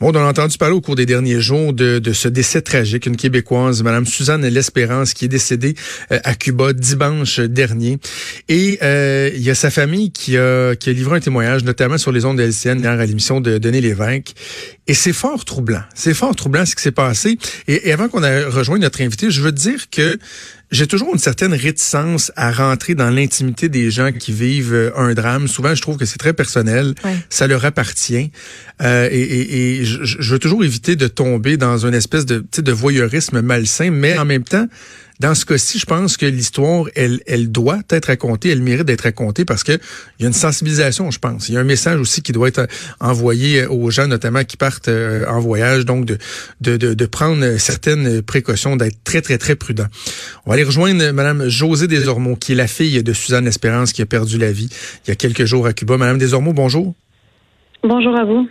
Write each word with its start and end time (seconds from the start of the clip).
Bon, 0.00 0.12
on 0.12 0.14
a 0.14 0.22
entendu 0.22 0.56
parler 0.58 0.76
au 0.76 0.80
cours 0.80 0.94
des 0.94 1.06
derniers 1.06 1.40
jours 1.40 1.72
de, 1.72 1.98
de 1.98 2.12
ce 2.12 2.28
décès 2.28 2.62
tragique, 2.62 3.06
une 3.06 3.16
Québécoise, 3.16 3.82
Madame 3.82 4.06
Suzanne 4.06 4.46
L'Espérance, 4.46 5.12
qui 5.12 5.24
est 5.24 5.28
décédée 5.28 5.74
euh, 6.12 6.20
à 6.22 6.36
Cuba 6.36 6.72
dimanche 6.72 7.40
dernier. 7.40 7.98
Et 8.48 8.78
euh, 8.84 9.28
il 9.34 9.42
y 9.42 9.50
a 9.50 9.56
sa 9.56 9.70
famille 9.70 10.12
qui 10.12 10.36
a, 10.36 10.76
qui 10.76 10.90
a 10.90 10.92
livré 10.92 11.16
un 11.16 11.20
témoignage, 11.20 11.64
notamment 11.64 11.98
sur 11.98 12.12
les 12.12 12.24
ondes 12.24 12.38
de 12.38 12.44
LCN, 12.44 12.78
hier 12.78 12.92
à 12.92 13.06
l'émission 13.06 13.40
de 13.40 13.58
Denis 13.58 13.80
Lévesque. 13.80 14.34
Et 14.86 14.94
c'est 14.94 15.12
fort 15.12 15.44
troublant. 15.44 15.82
C'est 15.96 16.14
fort 16.14 16.36
troublant 16.36 16.64
ce 16.64 16.76
qui 16.76 16.82
s'est 16.82 16.92
passé. 16.92 17.36
Et, 17.66 17.88
et 17.88 17.92
avant 17.92 18.08
qu'on 18.08 18.22
ait 18.22 18.44
rejoint 18.44 18.78
notre 18.78 19.02
invité, 19.02 19.32
je 19.32 19.42
veux 19.42 19.50
dire 19.50 19.90
que 19.90 20.16
j'ai 20.70 20.86
toujours 20.86 21.12
une 21.12 21.18
certaine 21.18 21.54
réticence 21.54 22.30
à 22.36 22.52
rentrer 22.52 22.94
dans 22.94 23.10
l'intimité 23.10 23.68
des 23.68 23.90
gens 23.90 24.12
qui 24.12 24.32
vivent 24.32 24.74
euh, 24.74 24.90
un 24.96 25.14
drame. 25.14 25.48
Souvent, 25.48 25.74
je 25.74 25.80
trouve 25.80 25.96
que 25.96 26.04
c'est 26.04 26.18
très 26.18 26.32
personnel, 26.34 26.94
ça 27.30 27.46
leur 27.46 27.64
appartient. 27.64 28.30
Euh, 28.82 29.08
et, 29.10 29.20
et, 29.20 29.80
et 29.80 29.84
je, 29.84 30.04
je, 30.04 30.32
veux 30.32 30.38
toujours 30.38 30.64
éviter 30.64 30.94
de 30.94 31.08
tomber 31.08 31.56
dans 31.56 31.86
une 31.86 31.94
espèce 31.94 32.26
de, 32.26 32.44
de 32.56 32.72
voyeurisme 32.72 33.40
malsain, 33.40 33.90
mais 33.90 34.18
en 34.18 34.24
même 34.24 34.44
temps, 34.44 34.66
dans 35.20 35.34
ce 35.34 35.44
cas-ci, 35.44 35.78
je 35.78 35.86
pense 35.86 36.16
que 36.16 36.26
l'histoire, 36.26 36.84
elle, 36.94 37.20
elle 37.26 37.50
doit 37.50 37.80
être 37.90 38.06
racontée, 38.06 38.50
elle 38.50 38.62
mérite 38.62 38.86
d'être 38.86 39.02
racontée 39.02 39.44
parce 39.44 39.64
que 39.64 39.72
il 39.72 40.22
y 40.22 40.24
a 40.24 40.28
une 40.28 40.32
sensibilisation, 40.32 41.10
je 41.10 41.18
pense. 41.18 41.48
Il 41.48 41.54
y 41.54 41.56
a 41.56 41.60
un 41.60 41.64
message 41.64 41.98
aussi 41.98 42.22
qui 42.22 42.32
doit 42.32 42.48
être 42.48 42.68
envoyé 43.00 43.66
aux 43.66 43.90
gens, 43.90 44.06
notamment 44.06 44.44
qui 44.44 44.56
partent 44.56 44.88
euh, 44.88 45.26
en 45.26 45.40
voyage, 45.40 45.84
donc 45.84 46.04
de, 46.04 46.18
de, 46.60 46.76
de, 46.76 47.06
prendre 47.06 47.56
certaines 47.58 48.22
précautions, 48.22 48.76
d'être 48.76 49.02
très, 49.02 49.20
très, 49.20 49.38
très 49.38 49.56
prudent. 49.56 49.86
On 50.46 50.50
va 50.50 50.54
aller 50.54 50.64
rejoindre 50.64 51.10
Madame 51.10 51.48
Josée 51.48 51.88
Desormeaux, 51.88 52.36
qui 52.36 52.52
est 52.52 52.56
la 52.56 52.68
fille 52.68 53.02
de 53.02 53.12
Suzanne 53.12 53.46
Espérance, 53.46 53.92
qui 53.92 54.02
a 54.02 54.06
perdu 54.06 54.38
la 54.38 54.52
vie 54.52 54.68
il 55.04 55.08
y 55.08 55.12
a 55.12 55.16
quelques 55.16 55.44
jours 55.44 55.66
à 55.66 55.72
Cuba. 55.72 55.96
Madame 55.96 56.18
Desormeaux, 56.18 56.52
bonjour. 56.52 56.94
Bonjour 57.82 58.16
à 58.16 58.24
vous. 58.24 58.48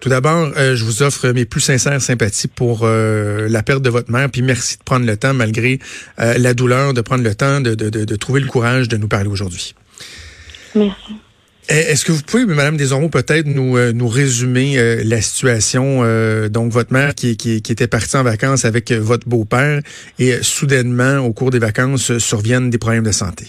Tout 0.00 0.08
d'abord, 0.08 0.50
euh, 0.56 0.74
je 0.76 0.84
vous 0.84 1.02
offre 1.02 1.28
mes 1.28 1.44
plus 1.44 1.60
sincères 1.60 2.00
sympathies 2.00 2.48
pour 2.48 2.80
euh, 2.82 3.48
la 3.48 3.62
perte 3.62 3.82
de 3.82 3.90
votre 3.90 4.10
mère, 4.10 4.30
puis 4.30 4.42
merci 4.42 4.78
de 4.78 4.84
prendre 4.84 5.06
le 5.06 5.16
temps, 5.16 5.34
malgré 5.34 5.78
euh, 6.18 6.34
la 6.38 6.54
douleur, 6.54 6.94
de 6.94 7.00
prendre 7.00 7.24
le 7.24 7.34
temps 7.34 7.60
de, 7.60 7.74
de, 7.74 7.90
de, 7.90 8.16
trouver 8.16 8.40
le 8.40 8.46
courage 8.46 8.88
de 8.88 8.96
nous 8.96 9.08
parler 9.08 9.28
aujourd'hui. 9.28 9.74
Merci. 10.74 11.14
Est-ce 11.68 12.04
que 12.04 12.10
vous 12.10 12.22
pouvez, 12.22 12.46
Madame 12.46 12.76
Desormeaux, 12.76 13.10
peut-être 13.10 13.46
nous, 13.46 13.78
nous 13.92 14.08
résumer 14.08 15.04
la 15.04 15.20
situation? 15.20 16.02
donc, 16.48 16.72
votre 16.72 16.92
mère 16.92 17.14
qui, 17.14 17.36
qui, 17.36 17.62
qui, 17.62 17.70
était 17.70 17.86
partie 17.86 18.16
en 18.16 18.24
vacances 18.24 18.64
avec 18.64 18.90
votre 18.90 19.28
beau-père 19.28 19.80
et 20.18 20.42
soudainement, 20.42 21.18
au 21.18 21.32
cours 21.32 21.50
des 21.50 21.60
vacances, 21.60 22.18
surviennent 22.18 22.70
des 22.70 22.78
problèmes 22.78 23.04
de 23.04 23.12
santé? 23.12 23.44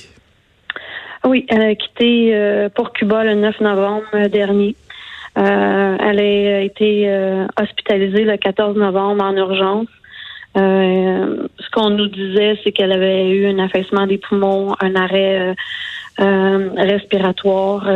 Oui, 1.24 1.48
elle 1.50 1.64
a 1.64 1.74
quitté 1.74 2.70
pour 2.76 2.94
Cuba 2.94 3.24
le 3.24 3.34
9 3.34 3.60
novembre 3.60 4.28
dernier. 4.28 4.76
Euh, 5.38 5.98
elle 6.00 6.20
a 6.20 6.62
été 6.62 7.08
euh, 7.08 7.48
hospitalisée 7.60 8.26
le 8.26 8.38
14 8.38 8.76
novembre 8.78 9.24
en 9.24 9.36
urgence. 9.36 9.88
Euh, 10.58 11.48
ce 11.58 11.70
qu'on 11.72 11.92
nous 11.92 12.08
disait, 12.08 12.60
c'est 12.64 12.74
qu'elle 12.74 12.92
avait 12.92 13.30
eu 13.30 13.48
un 13.48 13.60
affaissement 13.60 14.06
des 14.08 14.18
poumons, 14.18 14.76
un 14.82 14.96
arrêt 14.96 15.56
respiratoire. 16.18 17.90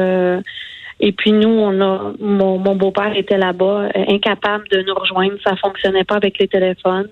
et 0.99 1.11
puis 1.11 1.31
nous, 1.33 1.49
on 1.49 1.81
a 1.81 2.13
mon, 2.19 2.57
mon 2.57 2.75
beau-père 2.75 3.15
était 3.15 3.37
là-bas, 3.37 3.89
incapable 4.07 4.67
de 4.69 4.81
nous 4.81 4.95
rejoindre. 4.95 5.33
Ça 5.43 5.55
fonctionnait 5.57 6.05
pas 6.05 6.15
avec 6.15 6.39
les 6.39 6.47
téléphones. 6.47 7.09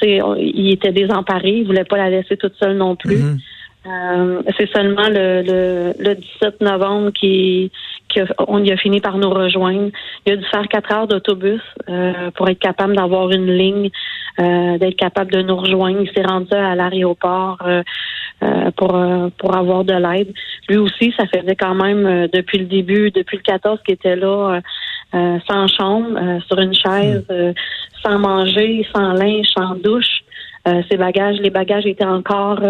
il 0.00 0.70
était 0.70 0.92
désemparé, 0.92 1.50
il 1.50 1.66
voulait 1.66 1.84
pas 1.84 1.96
la 1.96 2.10
laisser 2.10 2.36
toute 2.36 2.56
seule 2.56 2.76
non 2.76 2.96
plus. 2.96 3.22
Mm-hmm. 3.22 3.38
Euh, 3.88 4.42
c'est 4.58 4.70
seulement 4.72 5.08
le, 5.08 5.94
le, 5.98 6.14
17 6.14 6.60
novembre 6.60 7.10
qui, 7.12 7.70
qui 8.08 8.20
on 8.46 8.62
y 8.62 8.70
a 8.70 8.76
fini 8.76 9.00
par 9.00 9.16
nous 9.16 9.30
rejoindre. 9.30 9.90
Il 10.26 10.32
a 10.32 10.36
dû 10.36 10.44
faire 10.44 10.68
quatre 10.68 10.92
heures 10.92 11.06
d'autobus 11.06 11.60
euh, 11.88 12.30
pour 12.32 12.48
être 12.48 12.58
capable 12.58 12.96
d'avoir 12.96 13.30
une 13.30 13.50
ligne, 13.50 13.90
euh, 14.40 14.78
d'être 14.78 14.96
capable 14.96 15.32
de 15.32 15.42
nous 15.42 15.56
rejoindre. 15.56 16.00
Il 16.02 16.10
s'est 16.12 16.26
rendu 16.26 16.52
à 16.52 16.74
l'aéroport 16.74 17.58
pour 18.76 18.96
pour 19.38 19.56
avoir 19.56 19.84
de 19.84 19.94
l'aide. 19.94 20.32
Lui 20.68 20.76
aussi, 20.76 21.12
ça 21.16 21.26
faisait 21.26 21.56
quand 21.56 21.74
même 21.74 22.28
depuis 22.32 22.58
le 22.58 22.66
début, 22.66 23.10
depuis 23.10 23.38
le 23.38 23.42
14 23.42 23.80
qu'il 23.84 23.94
était 23.94 24.16
là, 24.16 24.60
sans 25.12 25.66
chambre, 25.66 26.40
sur 26.46 26.58
une 26.60 26.74
chaise, 26.74 27.26
sans 28.02 28.18
manger, 28.18 28.86
sans 28.94 29.12
linge, 29.14 29.46
sans 29.56 29.74
douche. 29.74 30.22
ses 30.88 30.96
bagages, 30.96 31.38
les 31.40 31.50
bagages 31.50 31.86
étaient 31.86 32.04
encore 32.04 32.60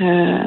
euh, 0.00 0.38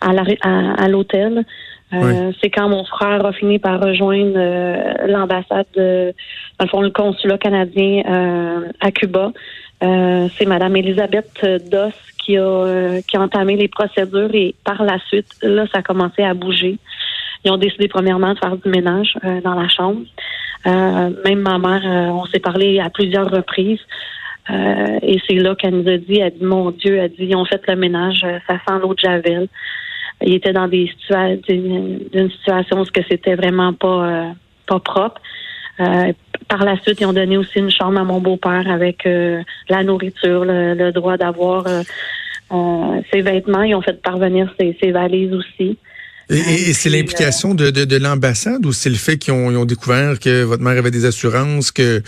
à 0.00 0.88
l'hôtel. 0.88 1.44
Euh, 1.92 2.32
c'est 2.40 2.50
quand 2.50 2.68
mon 2.68 2.84
frère 2.84 3.24
a 3.24 3.32
fini 3.32 3.58
par 3.58 3.80
rejoindre 3.80 4.34
euh, 4.36 5.06
l'ambassade, 5.06 5.66
de, 5.74 6.14
dans 6.58 6.64
le 6.66 6.68
fond, 6.68 6.80
le 6.82 6.90
consulat 6.90 7.38
canadien 7.38 8.02
à 8.80 8.90
Cuba. 8.90 9.32
c'est 9.80 10.46
Madame 10.46 10.76
Elisabeth 10.76 11.44
Doss 11.70 11.94
qui 12.18 12.36
a, 12.36 13.00
qui 13.06 13.16
a 13.16 13.20
entamé 13.20 13.56
les 13.56 13.68
procédures 13.68 14.34
et 14.34 14.54
par 14.64 14.82
la 14.82 14.98
suite, 15.08 15.34
là, 15.42 15.64
ça 15.72 15.78
a 15.78 15.82
commencé 15.82 16.22
à 16.22 16.34
bouger. 16.34 16.76
Ils 17.44 17.50
ont 17.50 17.56
décidé 17.56 17.88
premièrement 17.88 18.34
de 18.34 18.38
faire 18.38 18.56
du 18.56 18.68
ménage 18.68 19.14
dans 19.42 19.54
la 19.54 19.68
chambre. 19.68 20.02
même 20.66 21.40
ma 21.40 21.58
mère, 21.58 22.12
on 22.14 22.26
s'est 22.26 22.40
parlé 22.40 22.80
à 22.80 22.90
plusieurs 22.90 23.30
reprises. 23.30 23.80
Euh, 24.50 24.98
et 25.02 25.20
c'est 25.26 25.34
là 25.34 25.54
qu'elle 25.54 25.74
nous 25.74 25.88
a 25.88 25.98
dit, 25.98 26.18
elle 26.20 26.32
dit, 26.32 26.44
mon 26.44 26.70
Dieu, 26.70 26.96
elle 26.96 27.10
dit, 27.10 27.26
ils 27.26 27.36
ont 27.36 27.44
fait 27.44 27.60
le 27.68 27.76
ménage, 27.76 28.22
euh, 28.24 28.38
ça 28.46 28.54
sent 28.54 28.80
l'eau 28.80 28.94
de 28.94 28.98
Javel. 28.98 29.48
Il 30.22 30.34
était 30.34 30.52
dans 30.52 30.68
des 30.68 30.88
situations, 30.88 31.40
d'une 31.46 32.30
situation 32.30 32.80
où 32.80 32.84
c'était 33.08 33.34
vraiment 33.34 33.72
pas, 33.72 34.08
euh, 34.08 34.30
pas 34.66 34.80
propre. 34.80 35.20
par 35.76 36.64
la 36.64 36.76
suite, 36.80 37.00
ils 37.00 37.06
ont 37.06 37.12
donné 37.12 37.36
aussi 37.36 37.58
une 37.58 37.70
chambre 37.70 38.00
à 38.00 38.04
mon 38.04 38.20
beau-père 38.20 38.68
avec 38.68 39.04
la 39.04 39.84
nourriture, 39.84 40.44
le, 40.44 40.90
droit 40.90 41.16
d'avoir 41.16 41.64
ses 43.12 43.20
vêtements. 43.20 43.62
Ils 43.62 43.76
ont 43.76 43.82
fait 43.82 44.02
parvenir 44.02 44.52
ses 44.58 44.90
valises 44.90 45.32
aussi. 45.32 45.78
Et, 46.30 46.74
c'est 46.74 46.90
l'implication 46.90 47.54
de, 47.54 47.70
de, 47.70 47.96
l'ambassade 47.96 48.66
ou 48.66 48.72
c'est 48.72 48.90
le 48.90 48.96
fait 48.96 49.16
qu'ils 49.16 49.32
ont, 49.32 49.48
ont, 49.48 49.64
découvert 49.64 50.18
que 50.18 50.42
votre 50.42 50.62
mère 50.62 50.76
avait 50.76 50.90
des 50.90 51.06
assurances, 51.06 51.72
que, 51.72 52.02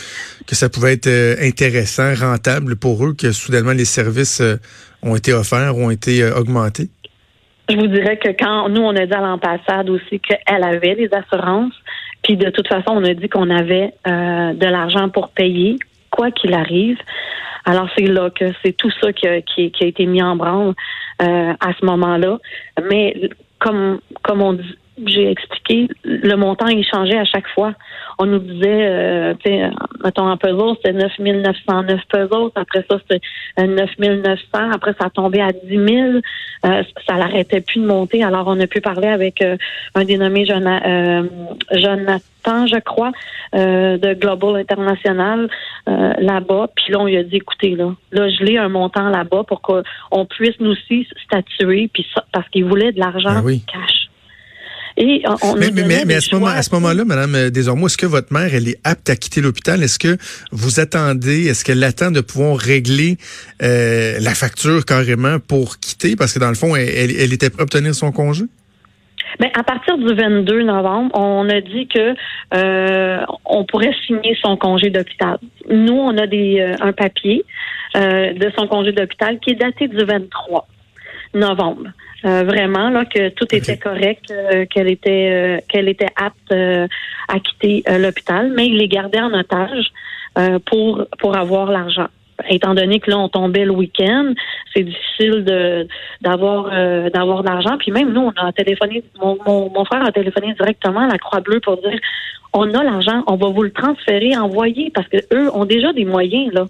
que 0.46 0.54
ça 0.54 0.68
pouvait 0.68 0.92
être 0.92 1.06
euh, 1.06 1.36
intéressant, 1.40 2.12
rentable 2.14 2.76
pour 2.76 3.06
eux, 3.06 3.14
que 3.14 3.32
soudainement 3.32 3.72
les 3.72 3.86
services 3.86 4.42
euh, 4.42 4.56
ont 5.02 5.16
été 5.16 5.32
offerts, 5.32 5.74
ont 5.74 5.90
été 5.90 6.22
euh, 6.22 6.38
augmentés? 6.38 6.90
Je 7.70 7.76
vous 7.76 7.86
dirais 7.86 8.18
que 8.18 8.28
quand 8.28 8.68
nous, 8.68 8.82
on 8.82 8.94
a 8.94 9.06
dit 9.06 9.12
à 9.12 9.20
l'ambassade 9.20 9.88
aussi 9.88 10.20
qu'elle 10.20 10.64
avait 10.64 10.96
les 10.96 11.08
assurances, 11.14 11.72
puis 12.22 12.36
de 12.36 12.50
toute 12.50 12.68
façon, 12.68 12.90
on 12.90 13.04
a 13.04 13.14
dit 13.14 13.28
qu'on 13.28 13.48
avait 13.48 13.94
de 14.04 14.66
l'argent 14.66 15.08
pour 15.08 15.30
payer, 15.30 15.78
quoi 16.10 16.30
qu'il 16.30 16.52
arrive. 16.52 16.98
Alors 17.64 17.88
c'est 17.96 18.06
là 18.06 18.28
que 18.30 18.46
c'est 18.62 18.76
tout 18.76 18.90
ça 19.00 19.12
qui 19.12 19.26
a, 19.28 19.40
qui, 19.40 19.72
a, 19.80 19.86
été 19.86 20.04
mis 20.04 20.20
en 20.20 20.34
branle 20.34 20.74
à 21.20 21.72
ce 21.78 21.86
moment-là. 21.86 22.38
Mais 22.90 23.30
comme, 23.60 24.00
comme 24.22 24.42
on 24.42 24.54
dit, 24.54 24.78
j'ai 25.06 25.30
expliqué, 25.30 25.88
le 26.04 26.34
montant 26.36 26.66
il 26.66 26.84
changeait 26.84 27.18
à 27.18 27.24
chaque 27.24 27.48
fois. 27.48 27.74
On 28.18 28.26
nous 28.26 28.38
disait, 28.38 28.86
euh, 28.86 29.34
mettons 30.04 30.28
en 30.28 30.36
puzzle, 30.36 30.74
c'était 30.76 30.92
9 30.92 31.18
909 31.18 32.00
puzzles. 32.08 32.50
Après 32.54 32.84
ça, 32.90 32.98
c'était 33.08 33.20
9 33.58 33.88
euh, 33.98 34.16
900. 34.22 34.70
Après, 34.72 34.94
ça 35.00 35.08
tombait 35.08 35.40
à 35.40 35.52
10 35.52 35.68
000. 35.68 35.86
Euh, 36.66 36.82
ça 37.06 37.14
n'arrêtait 37.14 37.62
plus 37.62 37.80
de 37.80 37.86
monter. 37.86 38.22
Alors, 38.22 38.46
on 38.46 38.60
a 38.60 38.66
pu 38.66 38.82
parler 38.82 39.08
avec 39.08 39.40
euh, 39.40 39.56
un 39.94 40.04
dénommé 40.04 40.44
Jonathan, 40.44 41.24
je 42.66 42.78
crois, 42.80 43.12
de 43.54 44.14
Global 44.14 44.60
International 44.60 45.48
là-bas. 45.86 46.68
Puis 46.76 46.92
là, 46.92 47.00
on 47.00 47.06
lui 47.06 47.16
a 47.16 47.22
dit, 47.22 47.36
écoutez, 47.36 47.74
là, 47.74 47.94
là, 48.12 48.28
je 48.28 48.44
l'ai 48.44 48.58
un 48.58 48.68
montant 48.68 49.08
là-bas 49.08 49.44
pour 49.44 49.62
qu'on 49.62 50.26
puisse 50.26 50.60
nous 50.60 50.72
aussi 50.72 51.06
statuer, 51.24 51.88
puis 51.92 52.06
ça, 52.14 52.24
parce 52.32 52.48
qu'il 52.50 52.66
voulait 52.66 52.92
de 52.92 52.98
l'argent 53.00 53.42
ben 53.42 53.58
cash 53.60 54.09
mais, 54.96 56.14
à 56.14 56.20
ce 56.20 56.34
moment, 56.34 56.46
à 56.46 56.62
ce 56.62 56.74
moment-là, 56.74 57.04
Madame 57.04 57.34
euh, 57.34 57.50
Desormeaux, 57.50 57.86
est-ce 57.86 57.98
que 57.98 58.06
votre 58.06 58.32
mère, 58.32 58.54
elle 58.54 58.68
est 58.68 58.78
apte 58.84 59.08
à 59.10 59.16
quitter 59.16 59.40
l'hôpital? 59.40 59.82
Est-ce 59.82 59.98
que 59.98 60.16
vous 60.52 60.80
attendez, 60.80 61.46
est-ce 61.46 61.64
qu'elle 61.64 61.82
attend 61.84 62.10
de 62.10 62.20
pouvoir 62.20 62.56
régler 62.56 63.16
euh, 63.62 64.18
la 64.20 64.34
facture 64.34 64.84
carrément 64.84 65.38
pour 65.38 65.78
quitter? 65.78 66.16
Parce 66.16 66.32
que 66.32 66.38
dans 66.38 66.48
le 66.48 66.54
fond, 66.54 66.76
elle, 66.76 67.10
elle, 67.10 67.32
était 67.32 67.50
prête 67.50 67.60
à 67.60 67.62
obtenir 67.64 67.94
son 67.94 68.12
congé? 68.12 68.44
Mais 69.38 69.50
ben, 69.54 69.60
à 69.60 69.62
partir 69.62 69.96
du 69.96 70.12
22 70.12 70.62
novembre, 70.62 71.10
on 71.14 71.48
a 71.48 71.60
dit 71.60 71.86
que 71.86 72.14
euh, 72.54 73.24
on 73.44 73.64
pourrait 73.64 73.94
signer 74.06 74.36
son 74.42 74.56
congé 74.56 74.90
d'hôpital. 74.90 75.38
Nous, 75.68 75.94
on 75.94 76.16
a 76.18 76.26
des 76.26 76.74
un 76.80 76.92
papier 76.92 77.44
de 77.94 78.52
son 78.56 78.66
congé 78.66 78.92
d'hôpital 78.92 79.38
qui 79.40 79.50
est 79.50 79.54
daté 79.54 79.88
du 79.88 80.04
23 80.04 80.66
novembre. 81.34 81.88
Euh, 82.24 82.42
vraiment 82.44 82.90
là 82.90 83.04
que 83.04 83.30
tout 83.30 83.46
était 83.54 83.78
correct, 83.78 84.30
euh, 84.30 84.66
qu'elle 84.66 84.90
était 84.90 85.30
euh, 85.30 85.58
qu'elle 85.68 85.88
était 85.88 86.10
apte 86.16 86.52
à 86.52 87.38
quitter 87.40 87.82
l'hôpital, 87.98 88.52
mais 88.54 88.66
il 88.66 88.76
les 88.76 88.88
gardait 88.88 89.20
en 89.20 89.32
otage 89.32 89.86
pour 90.66 91.06
pour 91.18 91.36
avoir 91.36 91.70
l'argent. 91.70 92.08
étant 92.48 92.74
donné 92.74 93.00
que 93.00 93.10
là, 93.10 93.18
on 93.18 93.28
tombait 93.28 93.64
le 93.64 93.72
week-end, 93.72 94.32
c'est 94.74 94.82
difficile 94.82 95.44
de 95.44 95.88
d'avoir 96.20 96.68
euh, 96.72 97.08
d'avoir 97.10 97.42
de 97.42 97.48
l'argent. 97.48 97.76
Puis 97.78 97.90
même 97.90 98.12
nous, 98.12 98.22
on 98.22 98.32
a 98.36 98.52
téléphoné, 98.52 99.02
mon, 99.20 99.38
mon, 99.46 99.84
frère 99.84 100.04
a 100.04 100.12
téléphoné 100.12 100.54
directement 100.54 101.00
à 101.00 101.08
la 101.08 101.18
Croix-Bleue 101.18 101.60
pour 101.60 101.76
dire 101.78 101.98
on 102.52 102.74
a 102.74 102.82
l'argent, 102.82 103.22
on 103.26 103.36
va 103.36 103.48
vous 103.48 103.62
le 103.62 103.70
transférer, 103.70 104.36
envoyer, 104.36 104.90
parce 104.94 105.08
que 105.08 105.18
eux 105.32 105.48
ont 105.54 105.64
déjà 105.64 105.92
des 105.92 106.04
moyens, 106.04 106.52
là. 106.52 106.66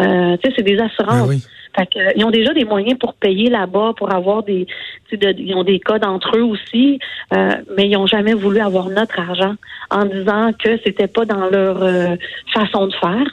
Euh, 0.00 0.36
tu 0.38 0.48
sais, 0.48 0.54
c'est 0.56 0.62
des 0.62 0.78
assurances. 0.78 1.46
Fait 1.76 1.86
que, 1.86 2.16
ils 2.16 2.24
ont 2.24 2.30
déjà 2.30 2.52
des 2.52 2.64
moyens 2.64 2.98
pour 2.98 3.14
payer 3.14 3.48
là-bas, 3.48 3.92
pour 3.96 4.12
avoir 4.12 4.42
des, 4.42 4.66
de, 5.12 5.34
ils 5.38 5.54
ont 5.54 5.64
des 5.64 5.78
codes 5.78 6.04
entre 6.04 6.36
eux 6.36 6.42
aussi, 6.42 6.98
euh, 7.32 7.52
mais 7.76 7.88
ils 7.88 7.92
n'ont 7.92 8.06
jamais 8.06 8.34
voulu 8.34 8.60
avoir 8.60 8.88
notre 8.88 9.18
argent 9.20 9.54
en 9.90 10.04
disant 10.04 10.52
que 10.52 10.78
c'était 10.84 11.06
pas 11.06 11.24
dans 11.24 11.48
leur 11.48 11.82
euh, 11.82 12.16
façon 12.52 12.86
de 12.86 12.94
faire. 12.94 13.26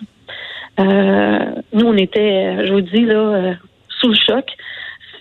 Euh, 0.80 1.40
nous, 1.74 1.88
on 1.88 1.98
était, 1.98 2.68
je 2.68 2.72
vous 2.72 2.82
dis 2.82 3.06
là, 3.06 3.56
sous 4.00 4.10
le 4.10 4.16
choc. 4.16 4.46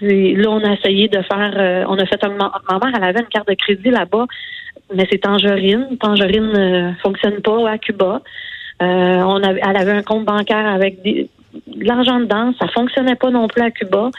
Là, 0.02 0.50
on 0.50 0.62
a 0.62 0.74
essayé 0.74 1.08
de 1.08 1.22
faire, 1.22 1.86
on 1.88 1.96
a 1.96 2.04
fait 2.04 2.22
un, 2.22 2.28
ma 2.28 2.50
mère, 2.50 2.92
elle 2.94 3.04
avait 3.04 3.20
une 3.20 3.28
carte 3.28 3.48
de 3.48 3.54
crédit 3.54 3.88
là-bas, 3.88 4.26
mais 4.94 5.08
c'est 5.10 5.18
Tangerine. 5.18 5.96
Tangerine 5.98 6.52
ne 6.52 6.92
fonctionne 7.02 7.40
pas 7.40 7.70
à 7.70 7.78
Cuba. 7.78 8.20
on 8.80 9.42
avait, 9.42 9.62
elle 9.66 9.76
avait 9.78 9.92
un 9.92 10.02
compte 10.02 10.26
bancaire 10.26 10.66
avec 10.66 11.00
des, 11.00 11.30
de 11.66 11.84
l'argent 11.84 12.20
dedans. 12.20 12.52
Ça 12.60 12.68
fonctionnait 12.68 13.16
pas 13.16 13.30
non 13.30 13.48
plus 13.48 13.62
à 13.62 13.70
Cuba. 13.70 14.10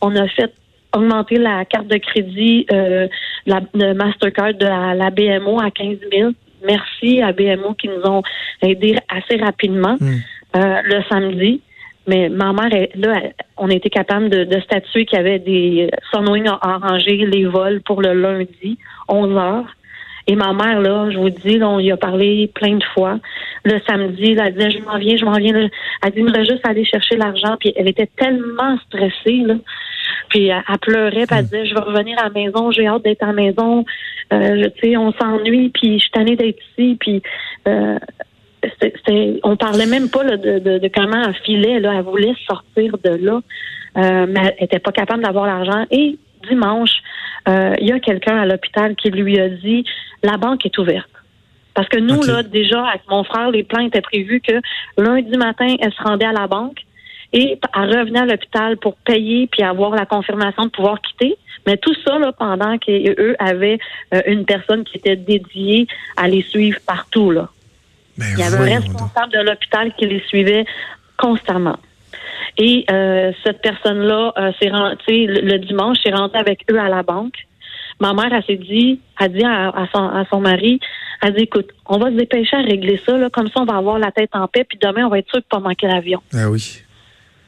On 0.00 0.14
a 0.16 0.26
fait 0.28 0.52
augmenter 0.94 1.38
la 1.38 1.64
carte 1.64 1.88
de 1.88 1.96
crédit, 1.96 2.66
euh, 2.72 3.08
la, 3.46 3.60
le 3.74 3.94
Mastercard 3.94 4.54
de 4.54 4.66
la, 4.66 5.10
BMO 5.10 5.60
à 5.60 5.70
15 5.70 5.98
000. 6.12 6.30
Merci 6.66 7.20
à 7.20 7.32
BMO 7.32 7.74
qui 7.74 7.88
nous 7.88 8.02
ont 8.04 8.22
aidés 8.62 8.96
assez 9.08 9.42
rapidement 9.42 9.96
hmm. 10.00 10.14
euh, 10.56 10.80
le 10.84 11.02
samedi. 11.10 11.60
Mais 12.06 12.28
ma 12.28 12.52
mère, 12.52 12.88
là, 12.94 13.22
on 13.56 13.70
a 13.70 13.74
été 13.74 13.88
capable 13.88 14.28
de, 14.28 14.44
de 14.44 14.60
statuer 14.60 15.06
qu'il 15.06 15.16
y 15.16 15.20
avait 15.20 15.38
des 15.38 15.90
Sunwing 16.12 16.48
a 16.48 16.58
arrangé 16.60 17.16
les 17.16 17.46
vols 17.46 17.80
pour 17.80 18.02
le 18.02 18.12
lundi, 18.12 18.78
11 19.08 19.36
heures. 19.36 19.76
Et 20.26 20.36
ma 20.36 20.52
mère, 20.52 20.80
là, 20.80 21.10
je 21.10 21.18
vous 21.18 21.30
dis, 21.30 21.58
là, 21.58 21.68
on 21.68 21.78
y 21.78 21.92
a 21.92 21.96
parlé 21.96 22.50
plein 22.54 22.76
de 22.76 22.84
fois. 22.94 23.18
Le 23.64 23.78
samedi, 23.86 24.34
là, 24.34 24.46
elle 24.46 24.54
disait, 24.54 24.70
je 24.70 24.84
m'en 24.84 24.96
viens, 24.96 25.16
je 25.16 25.24
m'en 25.24 25.36
viens. 25.36 25.68
Elle 26.02 26.12
dit, 26.12 26.22
me 26.22 26.44
juste 26.44 26.66
aller 26.66 26.84
chercher 26.84 27.16
l'argent. 27.16 27.56
Puis 27.60 27.72
elle 27.76 27.88
était 27.88 28.08
tellement 28.16 28.78
stressée, 28.86 29.42
là. 29.44 29.54
Puis 30.30 30.48
elle, 30.48 30.62
pleurait, 30.80 31.26
puis 31.26 31.36
elle 31.38 31.44
disait, 31.44 31.66
je 31.66 31.74
vais 31.74 31.80
revenir 31.80 32.18
à 32.18 32.24
la 32.24 32.30
maison, 32.30 32.70
j'ai 32.70 32.86
hâte 32.86 33.04
d'être 33.04 33.22
à 33.22 33.26
la 33.26 33.32
maison. 33.32 33.84
Euh, 34.32 34.68
tu 34.76 34.90
sais, 34.90 34.96
on 34.96 35.12
s'ennuie, 35.12 35.68
puis 35.68 35.98
je 35.98 36.02
suis 36.02 36.10
tannée 36.10 36.36
d'être 36.36 36.58
ici. 36.72 36.96
Puis 36.98 37.22
euh, 37.68 37.98
on 39.42 39.56
parlait 39.56 39.86
même 39.86 40.08
pas 40.08 40.24
là, 40.24 40.36
de, 40.36 40.58
de, 40.58 40.78
de, 40.78 40.90
comment 40.94 41.22
elle 41.22 41.34
filait. 41.44 41.80
Là. 41.80 41.94
Elle 41.96 42.04
voulait 42.04 42.34
sortir 42.46 42.96
de 43.04 43.10
là, 43.10 43.40
euh, 43.98 44.26
mais 44.28 44.54
elle 44.58 44.64
était 44.64 44.78
pas 44.78 44.92
capable 44.92 45.22
d'avoir 45.22 45.46
l'argent. 45.46 45.84
Et 45.90 46.18
dimanche, 46.48 47.02
il 47.46 47.86
y 47.86 47.92
a 47.92 48.00
quelqu'un 48.00 48.38
à 48.38 48.46
l'hôpital 48.46 48.96
qui 48.96 49.10
lui 49.10 49.38
a 49.38 49.48
dit 49.48 49.84
la 50.22 50.36
banque 50.36 50.64
est 50.66 50.78
ouverte. 50.78 51.10
Parce 51.74 51.88
que 51.88 51.98
nous, 51.98 52.22
là, 52.22 52.42
déjà, 52.42 52.86
avec 52.86 53.02
mon 53.08 53.24
frère, 53.24 53.50
les 53.50 53.64
plans 53.64 53.84
étaient 53.84 54.00
prévus 54.00 54.40
que 54.40 54.60
lundi 54.96 55.36
matin, 55.36 55.74
elle 55.80 55.92
se 55.92 56.02
rendait 56.02 56.24
à 56.24 56.32
la 56.32 56.46
banque 56.46 56.78
et 57.32 57.58
elle 57.74 57.98
revenait 57.98 58.20
à 58.20 58.26
l'hôpital 58.26 58.76
pour 58.76 58.94
payer 58.96 59.48
puis 59.48 59.62
avoir 59.62 59.90
la 59.90 60.06
confirmation 60.06 60.66
de 60.66 60.70
pouvoir 60.70 61.00
quitter. 61.02 61.36
Mais 61.66 61.76
tout 61.76 61.94
ça, 62.04 62.18
là, 62.18 62.30
pendant 62.32 62.78
qu'eux 62.78 63.34
avaient 63.40 63.78
euh, 64.14 64.22
une 64.26 64.44
personne 64.44 64.84
qui 64.84 64.98
était 64.98 65.16
dédiée 65.16 65.88
à 66.16 66.28
les 66.28 66.42
suivre 66.42 66.78
partout, 66.86 67.30
là. 67.30 67.48
Ben 68.16 68.26
il 68.32 68.38
y 68.38 68.42
avait 68.44 68.58
un 68.58 68.78
responsable 68.78 69.32
de 69.32 69.40
l'hôpital 69.40 69.92
qui 69.94 70.06
les 70.06 70.20
suivait 70.20 70.64
constamment. 71.18 71.78
Et 72.58 72.84
euh, 72.90 73.32
cette 73.44 73.60
personne-là, 73.62 74.32
euh, 74.38 74.52
le, 74.60 75.40
le 75.40 75.58
dimanche, 75.58 75.98
s'est 76.02 76.12
rentrée 76.12 76.38
avec 76.38 76.60
eux 76.70 76.78
à 76.78 76.88
la 76.88 77.02
banque. 77.02 77.34
Ma 78.00 78.12
mère, 78.12 78.32
elle 78.32 78.44
s'est 78.44 78.62
dit, 78.62 79.00
a 79.18 79.28
dit 79.28 79.44
à, 79.44 79.86
son, 79.94 80.02
à 80.02 80.24
son 80.30 80.40
mari, 80.40 80.80
elle 81.22 81.34
dit, 81.34 81.44
écoute, 81.44 81.68
on 81.86 81.98
va 81.98 82.10
se 82.10 82.16
dépêcher 82.16 82.56
à 82.56 82.60
régler 82.60 83.00
ça, 83.06 83.16
là, 83.16 83.30
comme 83.30 83.46
ça, 83.48 83.60
on 83.60 83.64
va 83.64 83.76
avoir 83.76 83.98
la 83.98 84.10
tête 84.10 84.30
en 84.32 84.48
paix, 84.48 84.64
puis 84.64 84.78
demain, 84.80 85.06
on 85.06 85.10
va 85.10 85.18
être 85.18 85.30
sûr 85.30 85.38
de 85.38 85.44
pas 85.48 85.60
manquer 85.60 85.86
l'avion. 85.86 86.20
Ah 86.34 86.50
oui. 86.50 86.82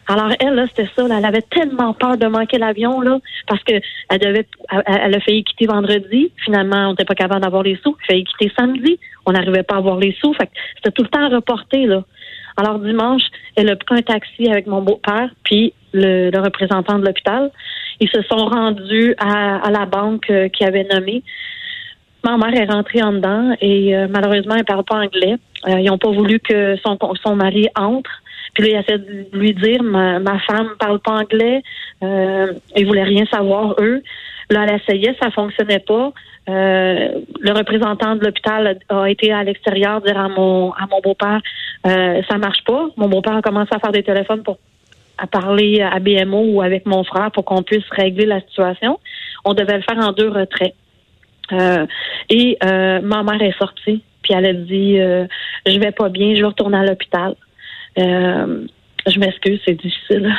Alors 0.09 0.31
elle, 0.39 0.55
là, 0.55 0.67
c'était 0.69 0.89
ça. 0.95 1.05
elle 1.05 1.25
avait 1.25 1.43
tellement 1.43 1.93
peur 1.93 2.17
de 2.17 2.27
manquer 2.27 2.59
l'avion, 2.59 3.01
là, 3.01 3.19
parce 3.49 3.63
que 3.65 3.75
elle 4.09 4.19
devait, 4.19 4.47
elle, 4.87 5.15
a 5.15 5.21
failli 5.21 5.43
quitter 5.43 5.67
vendredi. 5.67 6.31
Finalement, 6.45 6.89
on 6.89 6.91
n'était 6.91 7.05
pas 7.05 7.15
capable 7.15 7.41
d'avoir 7.41 7.65
les 7.65 7.77
sous. 7.83 7.97
Elle 7.99 8.05
a 8.05 8.07
failli 8.07 8.25
quitter 8.25 8.53
samedi. 8.57 9.01
On 9.27 9.33
n'arrivait 9.33 9.65
pas 9.65 9.75
à 9.75 9.79
avoir 9.79 9.99
les 9.99 10.17
sous. 10.21 10.33
Fait 10.35 10.49
c'était 10.77 10.93
tout 10.93 11.03
le 11.03 11.09
temps 11.09 11.29
reporté, 11.29 11.87
là. 11.87 12.05
Alors 12.57 12.79
dimanche, 12.79 13.23
elle 13.55 13.69
a 13.71 13.77
pris 13.77 13.99
un 13.99 14.03
taxi 14.03 14.49
avec 14.49 14.67
mon 14.67 14.81
beau-père, 14.81 15.31
puis 15.45 15.75
le, 15.93 16.31
représentant 16.39 16.99
de 16.99 17.05
l'hôpital. 17.05 17.51
Ils 18.01 18.09
se 18.09 18.23
sont 18.23 18.47
rendus 18.47 19.15
à, 19.19 19.71
la 19.71 19.87
banque 19.87 20.31
euh, 20.31 20.49
qui 20.49 20.65
avait 20.65 20.85
nommé. 20.85 21.23
Ma 22.25 22.37
mère 22.37 22.61
est 22.61 22.71
rentrée 22.71 23.03
en 23.03 23.13
dedans 23.13 23.55
et 23.61 23.97
euh, 23.97 24.07
malheureusement, 24.11 24.55
elle 24.55 24.61
ne 24.61 24.65
parle 24.65 24.85
pas 24.85 24.97
anglais. 24.97 25.37
Euh, 25.69 25.81
ils 25.81 25.87
n'ont 25.87 25.99
pas 25.99 26.11
voulu 26.11 26.41
que 26.41 26.77
son, 26.85 26.99
son 27.23 27.37
mari 27.37 27.69
entre. 27.77 28.11
Puis 28.55 28.71
là, 28.71 28.83
il 28.89 28.93
a 28.93 28.99
de 28.99 29.27
lui 29.33 29.53
dire 29.55 29.83
ma, 29.83 30.19
ma 30.19 30.39
femme 30.41 30.71
parle 30.79 30.99
pas 30.99 31.13
anglais. 31.13 31.63
Euh, 32.03 32.53
ils 32.75 32.87
voulaient 32.87 33.05
rien 33.05 33.27
savoir, 33.27 33.75
eux. 33.81 34.03
Là, 34.51 34.65
elle 34.69 34.81
essayait, 34.81 35.17
ça 35.21 35.31
fonctionnait 35.31 35.81
pas. 35.81 36.13
Euh, 36.49 37.09
le 37.41 37.53
représentant 37.53 38.15
de 38.15 38.25
l'hôpital 38.25 38.79
a 38.89 39.11
été 39.11 39.33
à 39.33 39.43
l'extérieur 39.43 40.01
dire 40.01 40.17
à 40.17 40.29
mon 40.29 40.71
à 40.73 40.87
mon 40.89 41.01
beau-père 41.01 41.41
euh, 41.87 42.23
ça 42.29 42.39
marche 42.39 42.63
pas. 42.65 42.87
Mon 42.97 43.09
beau-père 43.09 43.37
a 43.37 43.43
commencé 43.43 43.71
à 43.73 43.81
faire 43.81 43.91
des 43.91 44.05
téléphones 44.05 44.43
pour 44.45 44.59
à 45.19 45.27
parler 45.27 45.81
à 45.81 45.99
BMO 45.99 46.53
ou 46.53 46.63
avec 46.63 46.87
mon 46.87 47.03
frère 47.03 47.31
pour 47.33 47.45
qu'on 47.45 47.63
puisse 47.63 47.89
régler 47.91 48.27
la 48.27 48.41
situation. 48.43 49.01
On 49.45 49.55
devait 49.55 49.79
le 49.79 49.83
faire 49.83 49.99
en 49.99 50.13
deux 50.13 50.29
retraits. 50.29 50.75
Euh, 51.53 51.87
et 52.29 52.59
euh, 52.65 53.01
ma 53.03 53.23
mère 53.23 53.41
est 53.41 53.57
sortie, 53.59 54.03
puis 54.23 54.35
elle 54.35 54.47
a 54.47 54.53
dit 54.53 54.99
euh, 54.99 55.27
je 55.65 55.79
vais 55.79 55.93
pas 55.93 56.09
bien, 56.09 56.35
je 56.35 56.41
vais 56.41 56.47
retourner 56.47 56.79
à 56.79 56.85
l'hôpital. 56.85 57.35
je 57.97 59.19
m'excuse, 59.19 59.61
c'est 59.65 59.75
difficile. 59.75 60.35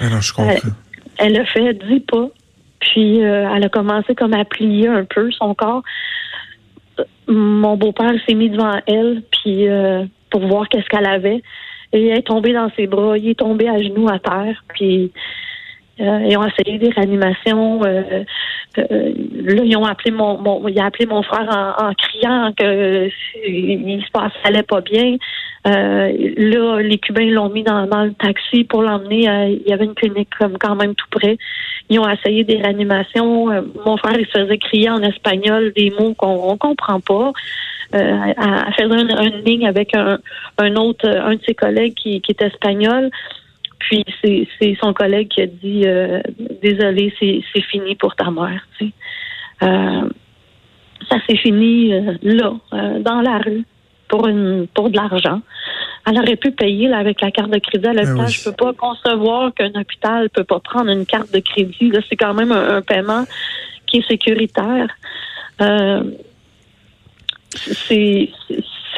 Alors, 0.00 0.20
je 0.20 0.32
comprends. 0.32 0.70
Elle, 1.18 1.34
elle 1.34 1.40
a 1.40 1.44
fait 1.44 1.74
dix 1.74 2.00
pas 2.00 2.30
puis 2.80 3.24
euh, 3.24 3.48
elle 3.54 3.64
a 3.64 3.68
commencé 3.68 4.14
comme 4.14 4.34
à 4.34 4.44
plier 4.44 4.88
un 4.88 5.04
peu 5.04 5.30
son 5.32 5.54
corps. 5.54 5.82
Mon 7.26 7.76
beau-père 7.76 8.12
s'est 8.26 8.34
mis 8.34 8.50
devant 8.50 8.80
elle, 8.86 9.22
puis 9.30 9.68
euh, 9.68 10.04
pour 10.30 10.46
voir 10.46 10.68
qu'est-ce 10.68 10.88
qu'elle 10.88 11.06
avait. 11.06 11.42
Et 11.92 12.08
elle 12.08 12.18
est 12.18 12.26
tombée 12.26 12.52
dans 12.52 12.70
ses 12.76 12.86
bras, 12.86 13.16
il 13.16 13.30
est 13.30 13.38
tombé 13.38 13.68
à 13.68 13.80
genoux 13.80 14.08
à 14.08 14.18
terre, 14.18 14.62
puis 14.68 15.12
euh, 16.00 16.20
ils 16.28 16.36
ont 16.36 16.46
essayé 16.46 16.78
des 16.78 16.90
réanimations. 16.90 17.82
Euh, 17.84 18.24
euh, 18.78 19.12
là, 19.34 19.62
ils 19.64 19.76
ont 19.76 19.84
appelé 19.84 20.10
mon, 20.10 20.38
mon 20.38 20.64
appelé 20.76 21.06
mon 21.06 21.22
frère 21.22 21.76
en, 21.78 21.92
criant 21.94 22.52
que 22.56 23.08
il 23.46 24.04
se 24.04 24.10
passait 24.12 24.36
allait 24.44 24.62
pas 24.62 24.80
bien. 24.80 25.16
là, 25.64 26.80
les 26.80 26.98
Cubains 26.98 27.30
l'ont 27.30 27.48
mis 27.48 27.64
dans, 27.64 27.86
dans, 27.86 28.04
le 28.04 28.12
taxi 28.12 28.64
pour 28.64 28.82
l'emmener. 28.82 29.24
il 29.64 29.68
y 29.68 29.72
avait 29.72 29.86
une 29.86 29.94
clinique 29.94 30.30
comme 30.38 30.56
quand 30.58 30.76
même 30.76 30.94
tout 30.94 31.08
près. 31.10 31.36
Ils 31.90 31.98
ont 31.98 32.08
essayé 32.08 32.44
des 32.44 32.58
réanimations. 32.58 33.46
mon 33.84 33.96
frère, 33.96 34.18
il 34.18 34.26
se 34.26 34.38
faisait 34.38 34.58
crier 34.58 34.90
en 34.90 35.02
espagnol 35.02 35.72
des 35.74 35.90
mots 35.98 36.14
qu'on 36.14 36.56
comprend 36.56 37.00
pas. 37.00 37.32
à, 37.92 38.70
faire 38.72 38.92
une, 38.92 39.42
ligne 39.44 39.66
avec 39.66 39.96
un, 39.96 40.18
un 40.58 40.76
autre, 40.76 41.08
un 41.08 41.34
de 41.34 41.40
ses 41.44 41.54
collègues 41.54 41.94
qui, 41.94 42.20
qui 42.20 42.32
est 42.32 42.42
espagnol. 42.42 43.10
Puis 43.88 44.04
c'est 44.20 44.76
son 44.82 44.92
collègue 44.92 45.28
qui 45.28 45.40
a 45.40 45.46
dit 45.46 45.82
euh, 45.86 46.20
désolé, 46.62 47.12
c'est 47.18 47.62
fini 47.62 47.94
pour 47.94 48.14
ta 48.14 48.30
mère. 48.30 48.66
Euh, 49.62 50.08
ça 51.10 51.16
s'est 51.26 51.36
fini 51.36 51.94
euh, 51.94 52.12
là, 52.22 52.52
dans 53.00 53.22
la 53.22 53.38
rue, 53.38 53.64
pour 54.08 54.28
une 54.28 54.66
pour 54.74 54.90
de 54.90 54.96
l'argent. 54.96 55.40
Elle 56.06 56.18
aurait 56.18 56.36
pu 56.36 56.50
payer 56.52 56.88
là, 56.88 56.98
avec 56.98 57.22
la 57.22 57.30
carte 57.30 57.50
de 57.50 57.58
crédit 57.58 57.86
à 57.86 57.94
ben 57.94 58.04
l'hôpital. 58.04 58.28
Je 58.28 58.44
peux 58.44 58.52
pas 58.56 58.74
concevoir 58.74 59.54
qu'un 59.54 59.72
hôpital 59.74 60.28
peut 60.30 60.44
pas 60.44 60.60
prendre 60.60 60.90
une 60.90 61.06
carte 61.06 61.32
de 61.32 61.40
crédit. 61.40 61.90
c'est 62.08 62.16
quand 62.16 62.34
même 62.34 62.52
un, 62.52 62.82
paiement 62.82 63.24
qui 63.86 63.98
est 63.98 64.08
sécuritaire. 64.08 64.88
c'est 67.50 68.30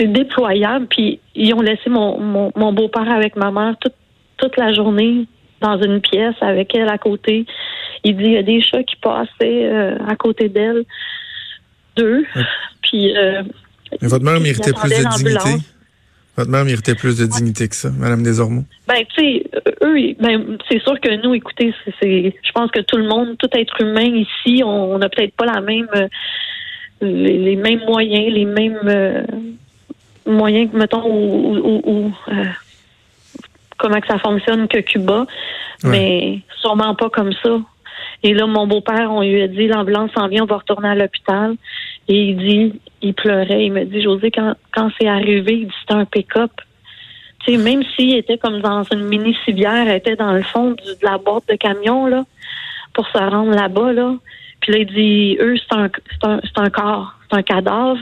déployable. 0.01 0.87
Puis 0.87 1.21
ils 1.37 1.55
ont 1.55 1.61
laissé 1.61 1.91
mon, 1.91 2.19
mon, 2.19 2.53
mon 2.57 2.73
beau-père 2.73 3.11
avec 3.11 3.37
ma 3.37 3.53
mère 3.53 3.77
toute 3.81 3.95
toute 4.41 4.57
la 4.57 4.73
journée 4.73 5.27
dans 5.61 5.81
une 5.81 6.01
pièce 6.01 6.35
avec 6.41 6.75
elle 6.75 6.89
à 6.89 6.99
côté. 6.99 7.47
Il 8.05 8.17
dit 8.17 8.25
il 8.25 8.33
y 8.33 8.39
a 8.39 8.43
des 8.43 8.63
chats 8.63 8.83
qui 8.83 8.97
passaient 8.97 9.29
euh, 9.43 9.97
à 10.09 10.17
côté 10.17 10.49
d'elle, 10.49 10.85
deux. 11.97 12.25
Puis. 12.83 13.17
Euh, 13.17 13.43
Mais 14.01 14.09
votre 14.09 14.25
mère 14.25 14.41
méritait 14.41 14.73
plus 14.73 14.89
de 14.89 15.09
dignité. 15.17 15.65
Votre 16.37 16.51
mère 16.51 16.65
méritait 16.65 16.95
plus 16.95 17.19
de 17.19 17.27
dignité 17.27 17.69
que 17.69 17.75
ça, 17.75 17.91
Madame 17.91 18.23
Desormeaux. 18.23 18.65
Ben, 18.89 19.05
tu 19.15 19.21
sais, 19.21 19.45
eux, 19.83 20.15
ben, 20.19 20.57
c'est 20.71 20.81
sûr 20.81 20.99
que 21.01 21.23
nous, 21.23 21.35
écoutez, 21.35 21.75
c'est, 22.01 22.35
je 22.43 22.53
pense 22.53 22.71
que 22.71 22.81
tout 22.81 22.97
le 22.97 23.07
monde, 23.07 23.37
tout 23.37 23.49
être 23.53 23.79
humain 23.83 24.15
ici, 24.15 24.63
on 24.65 24.97
n'a 24.97 25.09
peut-être 25.11 25.35
pas 25.35 25.45
la 25.45 25.61
même, 25.61 25.89
euh, 25.95 26.09
les, 27.03 27.57
mêmes 27.57 27.81
moyens, 27.81 28.33
les 28.33 28.45
mêmes 28.47 29.27
moyens 30.25 30.71
que, 30.71 30.77
mettons, 30.79 31.03
ou 31.05 32.13
comment 33.81 34.01
que 34.01 34.07
ça 34.07 34.19
fonctionne 34.19 34.69
que 34.69 34.79
Cuba, 34.79 35.27
mais 35.85 36.41
sûrement 36.61 36.95
pas 36.95 37.11
comme 37.11 37.33
ça. 37.43 37.59
Et 38.23 38.35
là, 38.35 38.47
mon 38.47 38.67
beau-père, 38.67 39.11
on 39.11 39.23
lui 39.23 39.41
a 39.43 39.49
dit, 39.49 39.67
l'ambulance 39.67 40.11
s'en 40.13 40.29
vient, 40.29 40.43
on 40.43 40.47
va 40.47 40.59
retourner 40.59 40.89
à 40.89 40.95
l'hôpital. 40.95 41.55
Et 42.09 42.31
il 42.31 42.37
dit, 42.37 42.81
il 43.03 43.15
pleurait, 43.15 43.65
il 43.65 43.73
me 43.73 43.85
dit, 43.85 44.03
José, 44.03 44.31
quand, 44.31 44.55
quand 44.75 44.91
c'est 44.99 45.09
arrivé, 45.09 45.61
il 45.61 45.67
dit, 45.67 45.75
c'était 45.81 45.95
un 45.95 46.05
pick-up. 46.05 46.51
Tu 47.45 47.53
sais, 47.53 47.59
même 47.59 47.83
s'il 47.97 48.15
était 48.17 48.37
comme 48.37 48.61
dans 48.61 48.83
une 48.93 49.05
mini 49.05 49.35
civière, 49.45 49.85
il 49.85 49.93
était 49.93 50.17
dans 50.17 50.33
le 50.33 50.43
fond 50.43 50.73
de 50.73 50.97
la 51.03 51.17
boîte 51.17 51.45
de 51.49 51.55
camion, 51.55 52.07
là, 52.07 52.25
pour 52.93 53.07
se 53.09 53.17
rendre 53.17 53.53
là-bas, 53.53 53.93
là. 53.93 54.15
Puis 54.61 54.73
là, 54.73 54.79
il 54.81 54.87
dit, 54.87 55.39
eux, 55.41 55.57
c'est 55.57 55.79
un, 55.79 55.89
c'est 56.11 56.29
un, 56.29 56.41
c'est 56.45 56.61
un 56.61 56.69
corps, 56.69 57.15
c'est 57.31 57.39
un 57.39 57.43
cadavre. 57.43 58.01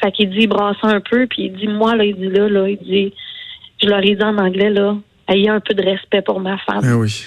Fait 0.00 0.12
qu'il 0.12 0.30
dit, 0.30 0.46
brasse 0.46 0.76
un 0.82 1.00
peu, 1.00 1.26
puis 1.26 1.46
il 1.46 1.52
dit, 1.54 1.66
moi, 1.66 1.96
là, 1.96 2.04
il 2.04 2.14
dit 2.14 2.28
là, 2.28 2.48
là, 2.48 2.68
il 2.68 2.78
dit, 2.78 3.12
je 3.82 3.88
leur 3.88 3.98
ai 3.98 4.14
dit 4.14 4.22
en 4.22 4.38
anglais, 4.38 4.70
là, 4.70 4.94
ayez 5.28 5.48
un 5.48 5.60
peu 5.60 5.74
de 5.74 5.82
respect 5.82 6.22
pour 6.22 6.40
ma 6.40 6.58
femme. 6.58 6.84
Oui. 6.96 7.24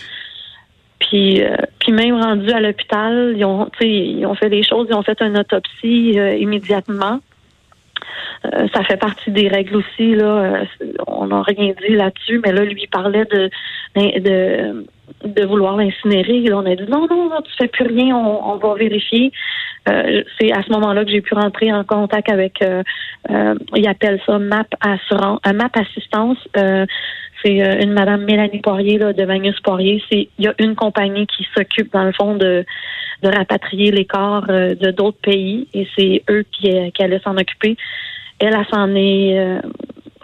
Puis, 0.99 1.43
euh, 1.43 1.55
puis 1.79 1.91
même 1.91 2.15
rendu 2.21 2.51
à 2.51 2.59
l'hôpital, 2.59 3.33
ils 3.35 3.43
ont, 3.43 3.69
ils 3.81 4.25
ont 4.25 4.35
fait 4.35 4.49
des 4.49 4.63
choses, 4.63 4.87
ils 4.89 4.95
ont 4.95 5.03
fait 5.03 5.21
une 5.21 5.37
autopsie 5.37 6.19
euh, 6.19 6.35
immédiatement. 6.35 7.19
Euh, 8.45 8.67
ça 8.73 8.83
fait 8.83 8.97
partie 8.97 9.31
des 9.31 9.47
règles 9.47 9.77
aussi. 9.77 10.15
Là, 10.15 10.63
on 11.07 11.27
n'a 11.27 11.41
rien 11.43 11.73
dit 11.87 11.93
là-dessus, 11.95 12.41
mais 12.43 12.51
là, 12.51 12.63
lui 12.65 12.87
parlait 12.87 13.25
de 13.25 13.49
de, 13.95 14.85
de 15.25 15.45
vouloir 15.45 15.75
l'incinérer. 15.75 16.51
On 16.53 16.65
a 16.65 16.75
dit 16.75 16.89
non, 16.89 17.07
non, 17.09 17.29
non, 17.29 17.41
tu 17.41 17.51
fais 17.57 17.67
plus 17.67 17.85
rien, 17.85 18.15
on, 18.15 18.53
on 18.53 18.55
va 18.57 18.75
vérifier. 18.75 19.31
C'est 19.85 20.51
à 20.51 20.61
ce 20.63 20.71
moment-là 20.71 21.03
que 21.03 21.11
j'ai 21.11 21.21
pu 21.21 21.33
rentrer 21.33 21.73
en 21.73 21.83
contact 21.83 22.29
avec, 22.29 22.61
euh, 22.61 22.83
ils 23.75 23.87
appellent 23.87 24.21
ça 24.25 24.37
MAP 24.37 24.67
assurance, 24.81 25.39
MAP 25.45 25.75
assistance. 25.77 26.37
C'est 27.43 27.61
euh, 27.61 27.81
une 27.81 27.93
Madame 27.93 28.23
Mélanie 28.23 28.59
Poirier 28.59 28.97
là, 28.97 29.13
de 29.13 29.25
Magnus 29.25 29.59
Poirier. 29.61 30.01
C'est 30.09 30.29
il 30.37 30.45
y 30.45 30.47
a 30.47 30.53
une 30.59 30.75
compagnie 30.75 31.27
qui 31.27 31.47
s'occupe 31.55 31.91
dans 31.91 32.03
le 32.03 32.11
fond 32.11 32.35
de, 32.35 32.65
de 33.23 33.29
rapatrier 33.29 33.91
les 33.91 34.05
corps 34.05 34.45
euh, 34.49 34.75
de 34.75 34.91
d'autres 34.91 35.19
pays 35.21 35.67
et 35.73 35.87
c'est 35.95 36.23
eux 36.29 36.45
qui, 36.51 36.71
euh, 36.71 36.89
qui 36.91 37.03
allaient 37.03 37.21
s'en 37.23 37.37
occuper. 37.37 37.77
Elle, 38.39 38.55
elle 38.55 38.65
s'en 38.71 38.95
est 38.95 39.61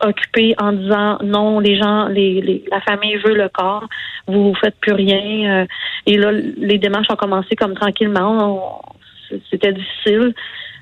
occupée 0.02 0.56
en 0.60 0.74
disant 0.74 1.20
non, 1.24 1.60
les 1.60 1.78
gens, 1.78 2.08
les, 2.08 2.42
les, 2.42 2.64
la 2.72 2.82
famille 2.82 3.16
veut 3.18 3.36
le 3.36 3.48
corps, 3.48 3.88
vous 4.28 4.56
faites 4.56 4.76
plus 4.80 4.94
rien. 4.94 5.68
et 6.08 6.18
là, 6.18 6.32
les 6.32 6.80
démarches 6.80 7.08
ont 7.12 7.16
commencé 7.16 7.56
comme 7.56 7.76
tranquillement. 7.76 8.82
C'était 9.50 9.74
difficile, 9.74 10.34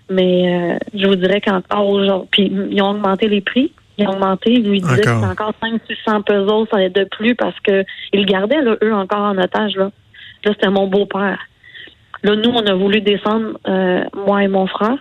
mais 0.09 0.77
je 0.93 1.07
vous 1.07 1.15
dirais 1.15 1.41
qu'encore 1.41 1.87
aujourd'hui, 1.87 2.27
puis 2.31 2.51
ils 2.71 2.81
ont 2.81 2.91
augmenté 2.91 3.27
les 3.27 3.41
prix. 3.41 3.71
Ils 3.97 4.07
ont 4.07 4.11
augmenté. 4.11 4.51
Ils 4.53 4.69
lui 4.69 4.81
disaient 4.81 5.01
que 5.01 5.07
c'est 5.07 5.25
encore 5.25 5.53
500 5.61 6.21
pesos 6.21 6.67
de 6.71 7.03
plus 7.05 7.35
parce 7.35 7.59
que 7.61 7.83
ils 8.13 8.25
gardaient, 8.25 8.61
là, 8.61 8.75
eux, 8.83 8.93
encore 8.93 9.21
en 9.21 9.37
otage. 9.37 9.75
Là, 9.75 9.91
là 10.43 10.51
c'était 10.53 10.69
mon 10.69 10.87
beau-père. 10.87 11.39
Là, 12.23 12.35
nous, 12.35 12.49
on 12.49 12.65
a 12.65 12.73
voulu 12.73 13.01
descendre, 13.01 13.59
euh, 13.67 14.03
moi 14.25 14.43
et 14.43 14.47
mon 14.47 14.65
frère, 14.67 14.97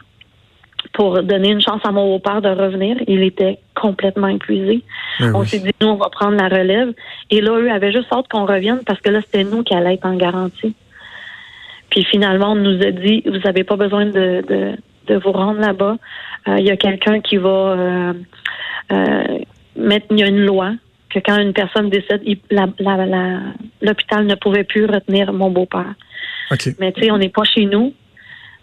pour 0.93 1.23
donner 1.23 1.51
une 1.51 1.61
chance 1.61 1.81
à 1.85 1.91
mon 1.91 2.07
beau-père 2.07 2.43
de 2.43 2.51
revenir. 2.51 2.99
Il 3.07 3.23
était 3.23 3.59
complètement 3.75 4.29
épuisé. 4.29 4.83
Ben 5.19 5.33
on 5.35 5.45
s'est 5.45 5.61
dit, 5.61 5.71
nous, 5.81 5.89
on 5.89 5.97
va 5.97 6.11
prendre 6.11 6.37
la 6.37 6.49
relève. 6.49 6.93
Et 7.31 7.41
là, 7.41 7.59
eux 7.59 7.71
avaient 7.71 7.93
juste 7.93 8.13
hâte 8.13 8.29
qu'on 8.29 8.45
revienne 8.47 8.81
parce 8.87 9.01
que 9.01 9.11
là, 9.11 9.21
c'était 9.23 9.45
nous 9.45 9.63
qui 9.63 9.75
allions 9.75 9.91
être 9.91 10.07
en 10.07 10.17
garantie. 10.17 10.75
Puis 11.91 12.05
finalement, 12.05 12.53
on 12.53 12.57
nous 12.57 12.83
a 12.83 12.91
dit, 12.91 13.23
vous 13.27 13.39
n'avez 13.39 13.65
pas 13.65 13.77
besoin 13.77 14.07
de, 14.07 14.45
de, 14.49 14.73
de, 15.07 15.17
vous 15.17 15.33
rendre 15.33 15.61
là-bas. 15.61 15.97
Euh, 16.49 16.57
il 16.59 16.67
y 16.67 16.71
a 16.71 16.77
quelqu'un 16.77 17.21
qui 17.21 17.37
va... 17.37 17.49
Euh, 17.49 18.13
euh, 18.93 19.39
mettre, 19.77 20.07
il 20.11 20.19
y 20.19 20.23
a 20.23 20.29
une 20.29 20.45
loi 20.45 20.73
que 21.11 21.19
quand 21.21 21.39
une 21.39 21.53
personne 21.53 21.91
décède, 21.91 22.23
l'hôpital 22.51 24.27
ne 24.27 24.35
pouvait 24.35 24.65
plus 24.65 24.87
retenir 24.87 25.33
mon 25.33 25.51
beau-père. 25.51 25.95
Mais 26.79 26.93
tu 26.93 27.03
sais, 27.03 27.11
on 27.11 27.19
n'est 27.19 27.29
pas 27.29 27.45
chez 27.45 27.67
nous. 27.67 27.95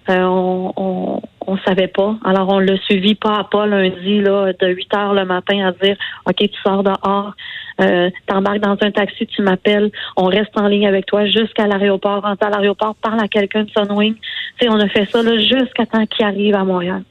Euh, 0.10 0.24
on, 0.24 1.22
on, 1.46 1.58
savait 1.60 1.88
pas. 1.88 2.18
Alors 2.25 2.50
on 2.50 2.60
l'a 2.60 2.75
suivi 2.78 3.13
pas 3.13 3.38
à 3.38 3.44
pas 3.44 3.68
lundi 3.68 4.20
là 4.20 4.51
de 4.51 4.68
8 4.68 4.94
heures 4.96 5.13
le 5.13 5.25
matin 5.25 5.68
à 5.68 5.72
dire 5.74 5.96
OK, 6.25 6.38
tu 6.38 6.50
sors 6.63 6.84
dehors, 6.84 7.36
euh, 7.81 8.09
t'embarques 8.27 8.59
dans 8.59 8.77
un 8.81 8.91
taxi, 8.91 9.25
tu 9.27 9.41
m'appelles, 9.41 9.91
on 10.15 10.25
reste 10.25 10.57
en 10.57 10.67
ligne 10.67 10.88
avec 10.88 11.05
toi 11.05 11.25
jusqu'à 11.25 11.67
l'aéroport, 11.67 12.21
rentre 12.21 12.45
à 12.45 12.50
l'aéroport, 12.50 12.95
parle 12.95 13.19
à 13.19 13.27
quelqu'un 13.27 13.63
de 13.63 13.69
Sunwing. 13.71 14.15
Tu 14.59 14.69
on 14.69 14.79
a 14.79 14.88
fait 14.88 15.05
ça 15.05 15.21
jusqu'à 15.38 15.85
temps 15.85 16.05
qu'il 16.05 16.25
arrive 16.25 16.55
à 16.55 16.63
Montréal 16.63 17.03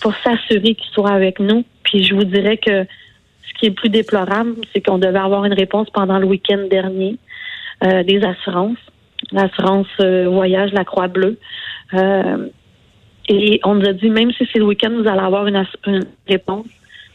pour 0.00 0.14
s'assurer 0.24 0.74
qu'il 0.74 0.90
soit 0.92 1.12
avec 1.12 1.40
nous. 1.40 1.64
Puis 1.82 2.04
je 2.04 2.14
vous 2.14 2.24
dirais 2.24 2.56
que 2.56 2.84
ce 2.84 3.58
qui 3.58 3.66
est 3.66 3.70
plus 3.70 3.90
déplorable, 3.90 4.56
c'est 4.72 4.80
qu'on 4.80 4.98
devait 4.98 5.18
avoir 5.18 5.44
une 5.44 5.54
réponse 5.54 5.88
pendant 5.90 6.18
le 6.18 6.26
week-end 6.26 6.66
dernier 6.70 7.18
euh, 7.84 8.02
des 8.02 8.22
assurances, 8.24 8.78
l'assurance 9.32 9.88
euh, 10.00 10.28
voyage, 10.28 10.72
la 10.72 10.84
Croix-Bleue. 10.84 11.38
Et 13.30 13.60
on 13.64 13.76
nous 13.76 13.86
a 13.86 13.92
dit, 13.92 14.10
même 14.10 14.32
si 14.32 14.48
c'est 14.52 14.58
le 14.58 14.64
week-end, 14.64 14.90
vous 14.90 15.06
allez 15.06 15.20
avoir 15.20 15.46
une, 15.46 15.64
réponse. 16.28 16.66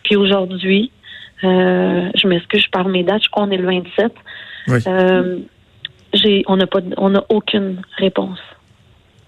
Puis 0.03 0.15
aujourd'hui, 0.15 0.89
je 1.45 2.27
m'excuse, 2.27 2.63
je 2.63 2.69
parle 2.69 2.91
mes 2.91 3.03
dates, 3.03 3.23
je 3.23 3.29
crois 3.29 3.45
qu'on 3.45 3.51
est 3.51 3.57
le 3.57 3.65
27. 3.65 4.11
j'ai, 6.13 6.43
on 6.47 6.57
n'a 6.57 6.67
pas, 6.67 6.79
on 6.97 7.09
n'a 7.09 7.23
aucune 7.29 7.81
réponse. 7.97 8.39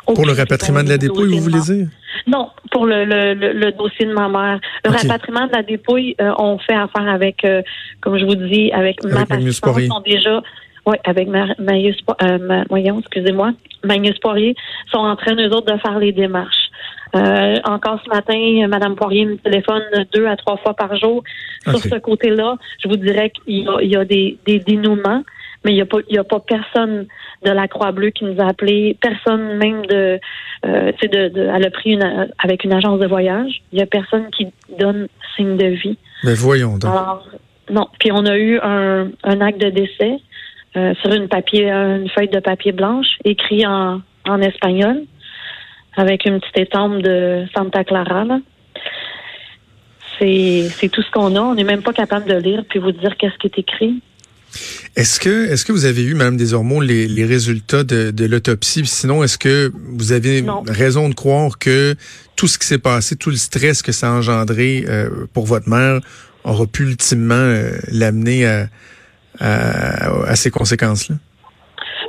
Pour 0.05 0.25
le 0.25 0.33
rapatriement 0.33 0.83
de 0.83 0.89
la 0.89 0.97
dépouille, 0.97 1.35
vous 1.35 1.43
voulez 1.43 1.59
dire? 1.59 1.87
Non, 2.27 2.49
pour 2.71 2.85
le, 2.85 3.05
le, 3.05 3.33
le, 3.33 3.71
dossier 3.71 4.05
de 4.05 4.13
ma 4.13 4.27
mère. 4.27 4.59
Le 4.83 4.91
rapatriement 4.91 5.47
de 5.47 5.51
la 5.51 5.63
dépouille, 5.63 6.15
euh, 6.19 6.31
on 6.37 6.57
fait 6.59 6.75
affaire 6.75 7.07
avec, 7.07 7.43
euh, 7.45 7.61
comme 8.01 8.17
je 8.17 8.25
vous 8.25 8.35
dis, 8.35 8.71
avec, 8.71 9.03
avec 9.05 9.29
ma 9.29 9.87
sont 9.87 10.01
déjà, 10.05 10.41
oui, 10.87 10.95
avec 11.03 11.27
Magnus, 11.27 11.97
euh, 12.23 12.63
voyons, 12.69 12.99
excusez-moi, 12.99 13.51
Magnus 13.83 14.17
Poirier, 14.19 14.55
sont 14.89 14.99
en 14.99 15.17
train, 15.17 15.35
eux 15.35 15.49
autres, 15.49 15.73
de 15.73 15.77
faire 15.79 15.99
les 15.99 16.13
démarches. 16.13 16.69
Euh, 17.13 17.57
encore 17.65 17.99
ce 18.05 18.09
matin, 18.09 18.67
Mme 18.67 18.95
Poirier 18.95 19.25
me 19.25 19.35
téléphone 19.35 19.83
deux 20.13 20.25
à 20.25 20.37
trois 20.37 20.55
fois 20.57 20.73
par 20.73 20.95
jour. 20.95 21.23
Sur 21.67 21.79
ce 21.79 21.95
côté-là, 21.95 22.55
je 22.81 22.87
vous 22.87 22.95
dirais 22.95 23.31
qu'il 23.31 23.63
y 23.63 23.67
a, 23.67 23.81
il 23.81 23.91
y 23.91 23.97
a 23.97 24.05
des, 24.05 24.37
des 24.45 24.59
dénouements 24.59 25.23
mais 25.65 25.73
il 25.73 25.75
n'y 25.75 25.81
a 25.81 25.85
pas 25.85 25.97
a 25.97 26.23
pas 26.23 26.39
personne 26.39 27.07
de 27.43 27.51
la 27.51 27.67
Croix-Bleue 27.67 28.11
qui 28.11 28.23
nous 28.23 28.39
a 28.39 28.47
appelé, 28.47 28.95
personne 29.01 29.57
même 29.57 29.85
de 29.87 30.19
euh, 30.65 30.91
tu 30.93 30.99
sais 31.01 31.07
de, 31.07 31.27
de, 31.29 31.41
elle 31.41 31.65
a 31.65 31.71
pris 31.71 31.91
une 31.91 32.31
avec 32.39 32.63
une 32.63 32.71
agence 32.71 32.99
de 32.99 33.07
voyage, 33.07 33.61
il 33.73 33.77
n'y 33.77 33.81
a 33.81 33.87
personne 33.87 34.29
qui 34.29 34.47
donne 34.79 35.07
signe 35.35 35.57
de 35.57 35.65
vie. 35.65 35.97
Mais 36.23 36.35
voyons 36.35 36.77
donc. 36.77 36.89
Alors, 36.89 37.27
non, 37.69 37.87
puis 37.99 38.11
on 38.13 38.25
a 38.25 38.37
eu 38.37 38.59
un, 38.59 39.09
un 39.23 39.41
acte 39.41 39.59
de 39.59 39.69
décès 39.69 40.19
euh, 40.77 40.93
sur 41.01 41.11
une 41.11 41.27
papier 41.27 41.69
une 41.69 42.09
feuille 42.09 42.29
de 42.29 42.39
papier 42.39 42.71
blanche 42.71 43.07
écrit 43.25 43.65
en, 43.65 44.01
en 44.27 44.41
espagnol 44.41 45.03
avec 45.95 46.25
une 46.25 46.39
petite 46.39 46.57
étampe 46.57 47.01
de 47.01 47.45
Santa 47.55 47.83
Clara 47.83 48.23
là. 48.25 48.39
C'est 50.19 50.89
tout 50.91 51.03
ce 51.03 51.11
qu'on 51.11 51.35
a. 51.35 51.39
On 51.39 51.53
n'est 51.53 51.63
même 51.63 51.83
pas 51.83 51.93
capable 51.93 52.25
de 52.27 52.35
lire 52.35 52.63
puis 52.67 52.79
vous 52.79 52.91
dire 52.91 53.15
qu'est-ce 53.17 53.37
qui 53.37 53.47
est 53.47 53.59
écrit. 53.59 54.01
Est-ce 54.95 55.19
que, 55.19 55.51
est-ce 55.51 55.63
que 55.63 55.71
vous 55.71 55.85
avez 55.85 56.03
eu, 56.03 56.15
Mme 56.15 56.37
Desormeaux, 56.37 56.81
les, 56.81 57.07
les 57.07 57.25
résultats 57.25 57.83
de, 57.83 58.09
de 58.09 58.25
l'autopsie? 58.25 58.83
Sinon, 58.85 59.23
est-ce 59.23 59.37
que 59.37 59.71
vous 59.75 60.11
avez 60.11 60.43
raison 60.67 61.09
de 61.09 61.13
croire 61.13 61.59
que 61.59 61.95
tout 62.35 62.47
ce 62.47 62.57
qui 62.57 62.65
s'est 62.65 62.79
passé, 62.79 63.15
tout 63.15 63.29
le 63.29 63.35
stress 63.35 63.81
que 63.81 63.91
ça 63.91 64.09
a 64.09 64.11
engendré 64.11 64.85
euh, 64.87 65.27
pour 65.33 65.45
votre 65.45 65.69
mère 65.69 65.99
aura 66.43 66.65
pu 66.65 66.83
ultimement 66.83 67.35
euh, 67.35 67.77
l'amener 67.91 68.47
à, 68.47 68.67
à, 69.39 70.35
ces 70.35 70.51
conséquences-là? 70.51 71.15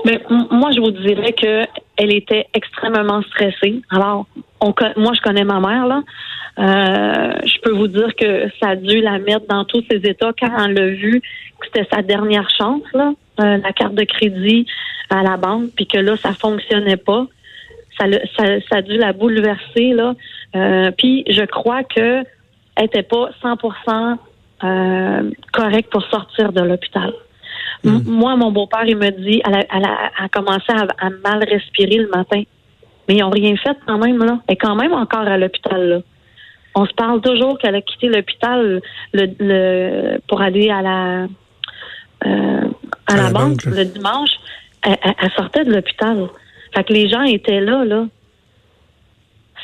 Mais 0.04 0.20
moi, 0.50 0.70
je 0.74 0.80
vous 0.80 0.92
dirais 0.92 1.32
que 1.32 1.64
elle 1.96 2.12
était 2.12 2.46
extrêmement 2.54 3.22
stressée. 3.22 3.82
Alors, 3.90 4.26
on, 4.60 4.72
moi, 4.96 5.12
je 5.14 5.20
connais 5.20 5.44
ma 5.44 5.60
mère, 5.60 5.86
là. 5.86 6.02
Euh, 6.58 7.32
je 7.44 7.60
peux 7.60 7.72
vous 7.72 7.86
dire 7.88 8.14
que 8.16 8.48
ça 8.60 8.70
a 8.70 8.76
dû 8.76 9.00
la 9.00 9.18
mettre 9.18 9.46
dans 9.48 9.64
tous 9.64 9.84
ses 9.88 9.98
états 9.98 10.32
quand 10.38 10.50
elle 10.64 10.74
l'a 10.74 10.88
vu 10.88 11.20
que 11.20 11.66
c'était 11.66 11.88
sa 11.92 12.02
dernière 12.02 12.48
chance, 12.50 12.82
là, 12.94 13.12
euh, 13.40 13.58
la 13.58 13.72
carte 13.72 13.94
de 13.94 14.04
crédit 14.04 14.66
à 15.10 15.22
la 15.22 15.36
banque, 15.36 15.70
puis 15.76 15.86
que 15.86 15.98
là, 15.98 16.16
ça 16.16 16.32
fonctionnait 16.32 16.96
pas. 16.96 17.26
Ça 17.98 18.06
a 18.70 18.82
dû 18.82 18.96
la 18.96 19.12
bouleverser, 19.12 19.92
là. 19.92 20.14
Euh, 20.54 20.90
puis 20.96 21.24
je 21.28 21.44
crois 21.44 21.82
que 21.82 22.22
elle 22.76 22.84
était 22.84 23.02
pas 23.02 23.30
100% 23.42 24.16
euh, 24.64 25.30
correcte 25.52 25.90
pour 25.90 26.04
sortir 26.06 26.52
de 26.52 26.60
l'hôpital. 26.60 27.12
Mm. 27.84 27.98
Moi, 28.06 28.36
mon 28.36 28.50
beau-père, 28.50 28.84
il 28.86 28.96
me 28.96 29.10
dit, 29.10 29.40
elle 29.46 29.54
a, 29.54 29.64
elle 29.72 29.84
a, 29.84 30.28
commencé 30.30 30.70
à, 30.70 30.86
à, 30.98 31.10
mal 31.10 31.44
respirer 31.48 31.96
le 31.96 32.08
matin. 32.08 32.42
Mais 33.08 33.16
ils 33.16 33.22
ont 33.22 33.30
rien 33.30 33.56
fait 33.56 33.76
quand 33.86 33.98
même, 33.98 34.18
là. 34.18 34.40
Elle 34.48 34.54
est 34.54 34.56
quand 34.56 34.74
même 34.74 34.92
encore 34.92 35.26
à 35.26 35.38
l'hôpital, 35.38 35.88
là 35.88 35.98
on 36.78 36.86
se 36.86 36.94
parle 36.94 37.20
toujours 37.20 37.58
qu'elle 37.58 37.74
a 37.74 37.80
quitté 37.80 38.08
l'hôpital 38.08 38.80
le, 39.12 40.18
pour 40.28 40.40
aller 40.40 40.70
à 40.70 40.82
la 40.82 41.26
euh, 42.26 42.68
à, 43.06 43.16
la, 43.16 43.30
banque, 43.30 43.64
le 43.64 43.84
dimanche. 43.84 44.30
Elle, 44.82 45.30
sortait 45.36 45.64
de 45.64 45.72
l'hôpital. 45.72 46.28
Fait 46.74 46.84
que 46.84 46.92
les 46.92 47.08
gens 47.08 47.22
étaient 47.22 47.60
là, 47.60 47.84
là. 47.84 48.06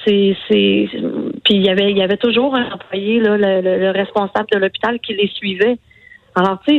C'est, 0.05 0.37
c'est, 0.49 0.89
puis 1.45 1.55
il 1.55 1.63
y 1.63 1.69
avait, 1.69 1.91
il 1.91 1.97
y 1.97 2.03
avait 2.03 2.17
toujours 2.17 2.55
un 2.57 2.73
employé, 2.73 3.21
là, 3.21 3.37
le, 3.37 3.91
responsable 3.91 4.49
de 4.51 4.59
l'hôpital 4.59 4.99
qui 4.99 5.15
les 5.15 5.29
suivait. 5.29 5.77
Alors, 6.35 6.59
tu 6.67 6.75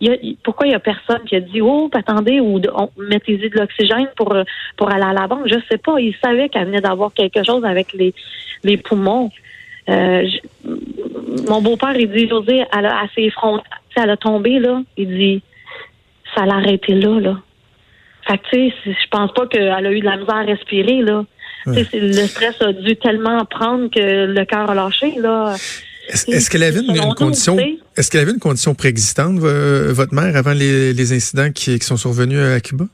sais, 0.00 0.36
pourquoi 0.42 0.66
il 0.66 0.72
y 0.72 0.74
a 0.74 0.80
personne 0.80 1.22
qui 1.26 1.36
a 1.36 1.40
dit, 1.40 1.60
oh, 1.60 1.90
attendez, 1.92 2.40
ou 2.40 2.60
mettez-y 2.96 3.50
de 3.50 3.58
l'oxygène 3.58 4.08
pour, 4.16 4.34
pour 4.76 4.90
aller 4.90 5.04
à 5.04 5.12
la 5.12 5.26
banque? 5.26 5.48
Je 5.48 5.58
sais 5.70 5.76
pas. 5.76 6.00
Il 6.00 6.14
savait 6.22 6.48
qu'elle 6.48 6.66
venait 6.66 6.80
d'avoir 6.80 7.12
quelque 7.12 7.44
chose 7.44 7.64
avec 7.64 7.92
les, 7.92 8.14
les 8.64 8.76
poumons. 8.78 9.30
Euh, 9.90 10.26
mon 11.48 11.60
beau-père, 11.60 11.96
il 11.96 12.10
dit, 12.10 12.28
José, 12.28 12.64
elle 12.76 12.86
a, 12.86 13.02
ses 13.14 13.30
elle 13.96 14.10
a 14.10 14.16
tombé, 14.16 14.60
là. 14.60 14.82
Il 14.96 15.08
dit, 15.08 15.42
ça 16.34 16.46
l'a 16.46 16.54
arrêté 16.54 16.94
là, 16.94 17.20
là. 17.20 17.36
Fait 18.26 18.38
que, 18.38 18.48
tu 18.50 18.70
sais, 18.70 18.74
je 18.86 19.08
pense 19.10 19.32
pas 19.32 19.46
qu'elle 19.46 19.68
a 19.68 19.92
eu 19.92 20.00
de 20.00 20.04
la 20.04 20.16
misère 20.16 20.36
à 20.36 20.42
respirer, 20.42 21.02
là. 21.02 21.24
Le 21.66 22.26
stress 22.26 22.60
a 22.60 22.72
dû 22.72 22.96
tellement 22.96 23.44
prendre 23.44 23.88
que 23.90 24.26
le 24.26 24.44
cœur 24.44 24.70
a 24.70 24.74
lâché, 24.74 25.14
là. 25.18 25.54
Est-ce 26.08 26.50
qu'elle 26.50 26.62
avait 26.62 26.80
une, 26.80 27.14
condition 27.14 27.56
Est-ce 27.96 28.10
qu'elle 28.10 28.20
avait 28.20 28.32
une 28.32 28.38
condition 28.38 28.74
préexistante, 28.74 29.38
votre 29.38 30.14
mère, 30.14 30.36
avant 30.36 30.52
les, 30.52 31.12
incidents 31.12 31.50
qui, 31.52 31.78
sont 31.80 31.96
survenus 31.96 32.40
à 32.40 32.60
Cuba? 32.60 32.84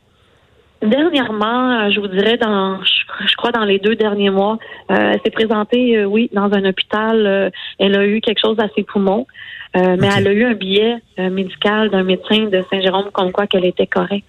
Dernièrement, 0.83 1.91
je 1.91 2.01
vous 2.01 2.09
dirais 2.09 2.37
dans, 2.39 2.81
je, 2.83 3.37
crois 3.37 3.53
dans 3.53 3.65
les 3.65 3.79
deux 3.79 3.95
derniers 3.95 4.31
mois, 4.31 4.59
euh, 4.91 5.13
elle 5.13 5.21
s'est 5.25 5.31
présentée, 5.31 5.97
euh, 5.97 6.07
oui, 6.07 6.29
dans 6.33 6.53
un 6.53 6.65
hôpital. 6.65 7.25
Euh, 7.25 7.51
elle 7.79 7.97
a 7.97 8.05
eu 8.05 8.21
quelque 8.21 8.41
chose 8.41 8.59
à 8.59 8.67
ses 8.75 8.83
poumons, 8.83 9.27
mais 9.75 10.09
elle 10.17 10.27
a 10.27 10.33
eu 10.33 10.45
un 10.45 10.55
billet 10.55 10.97
médical 11.19 11.89
d'un 11.89 12.03
médecin 12.03 12.45
de 12.45 12.63
Saint-Jérôme 12.71 13.11
comme 13.13 13.33
quoi 13.33 13.47
qu'elle 13.47 13.65
était 13.65 13.87
correcte. 13.87 14.27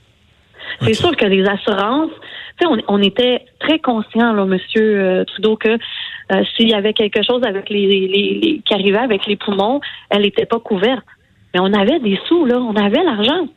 C'est 0.82 0.94
sûr 0.94 1.16
que 1.16 1.26
les 1.26 1.46
assurances, 1.48 2.12
on, 2.66 2.78
on, 2.88 3.02
était 3.02 3.46
très 3.60 3.80
conscient, 3.80 4.34
là, 4.34 4.46
Monsieur 4.46 5.00
euh, 5.00 5.24
Trudeau, 5.26 5.58
que 5.58 5.70
euh, 5.70 6.44
s'il 6.56 6.70
y 6.70 6.74
avait 6.74 6.94
quelque 6.94 7.22
chose 7.24 7.42
avec 7.44 7.70
les, 7.70 7.88
les, 7.88 8.62
qui 8.66 8.74
arrivait 8.74 9.00
avec 9.00 9.26
les 9.26 9.36
poumons, 9.36 9.82
elle 10.10 10.22
n'était 10.22 10.46
pas 10.46 10.60
couverte. 10.60 11.06
Mais 11.54 11.60
on 11.60 11.74
avait 11.74 12.00
des 12.00 12.20
sous, 12.28 12.46
là, 12.46 12.58
on 12.58 12.76
avait 12.76 13.04
l'argent. 13.04 13.48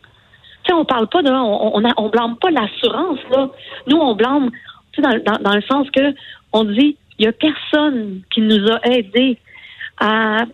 Tu 0.65 0.69
sais, 0.69 0.73
on 0.73 0.85
parle 0.85 1.09
pas 1.09 1.23
de, 1.23 1.31
on, 1.31 1.79
on, 1.79 1.83
on 1.97 2.09
blâme 2.09 2.37
pas 2.37 2.51
l'assurance, 2.51 3.21
là. 3.31 3.49
Nous, 3.87 3.97
on 3.97 4.15
blâme, 4.15 4.51
tu 4.93 5.03
sais, 5.03 5.09
dans, 5.25 5.39
dans, 5.41 5.55
le 5.55 5.63
sens 5.63 5.89
que 5.91 6.15
on 6.53 6.65
dit, 6.65 6.97
il 7.19 7.25
y 7.25 7.29
a 7.29 7.33
personne 7.33 8.23
qui 8.33 8.41
nous 8.41 8.67
a 8.71 8.81
aidés 8.85 9.39
à 9.99 10.45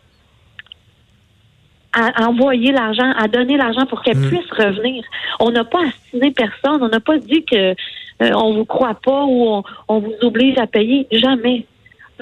à 1.92 2.28
envoyer 2.28 2.72
l'argent, 2.72 3.12
à 3.16 3.28
donner 3.28 3.56
l'argent 3.56 3.87
pour 3.87 4.02
qu'elle 4.02 4.18
mm. 4.18 4.28
puisse 4.28 4.50
revenir. 4.52 5.04
On 5.40 5.50
n'a 5.50 5.64
pas 5.64 5.80
assassiné 5.80 6.30
personne. 6.30 6.82
On 6.82 6.88
n'a 6.88 7.00
pas 7.00 7.18
dit 7.18 7.44
que 7.44 7.75
euh, 8.22 8.32
on 8.34 8.54
vous 8.54 8.64
croit 8.64 8.94
pas 8.94 9.25
ou 9.25 9.62
on, 9.88 9.99
vous 9.99 10.14
oblige 10.22 10.58
à 10.58 10.66
payer. 10.66 11.06
Jamais. 11.11 11.66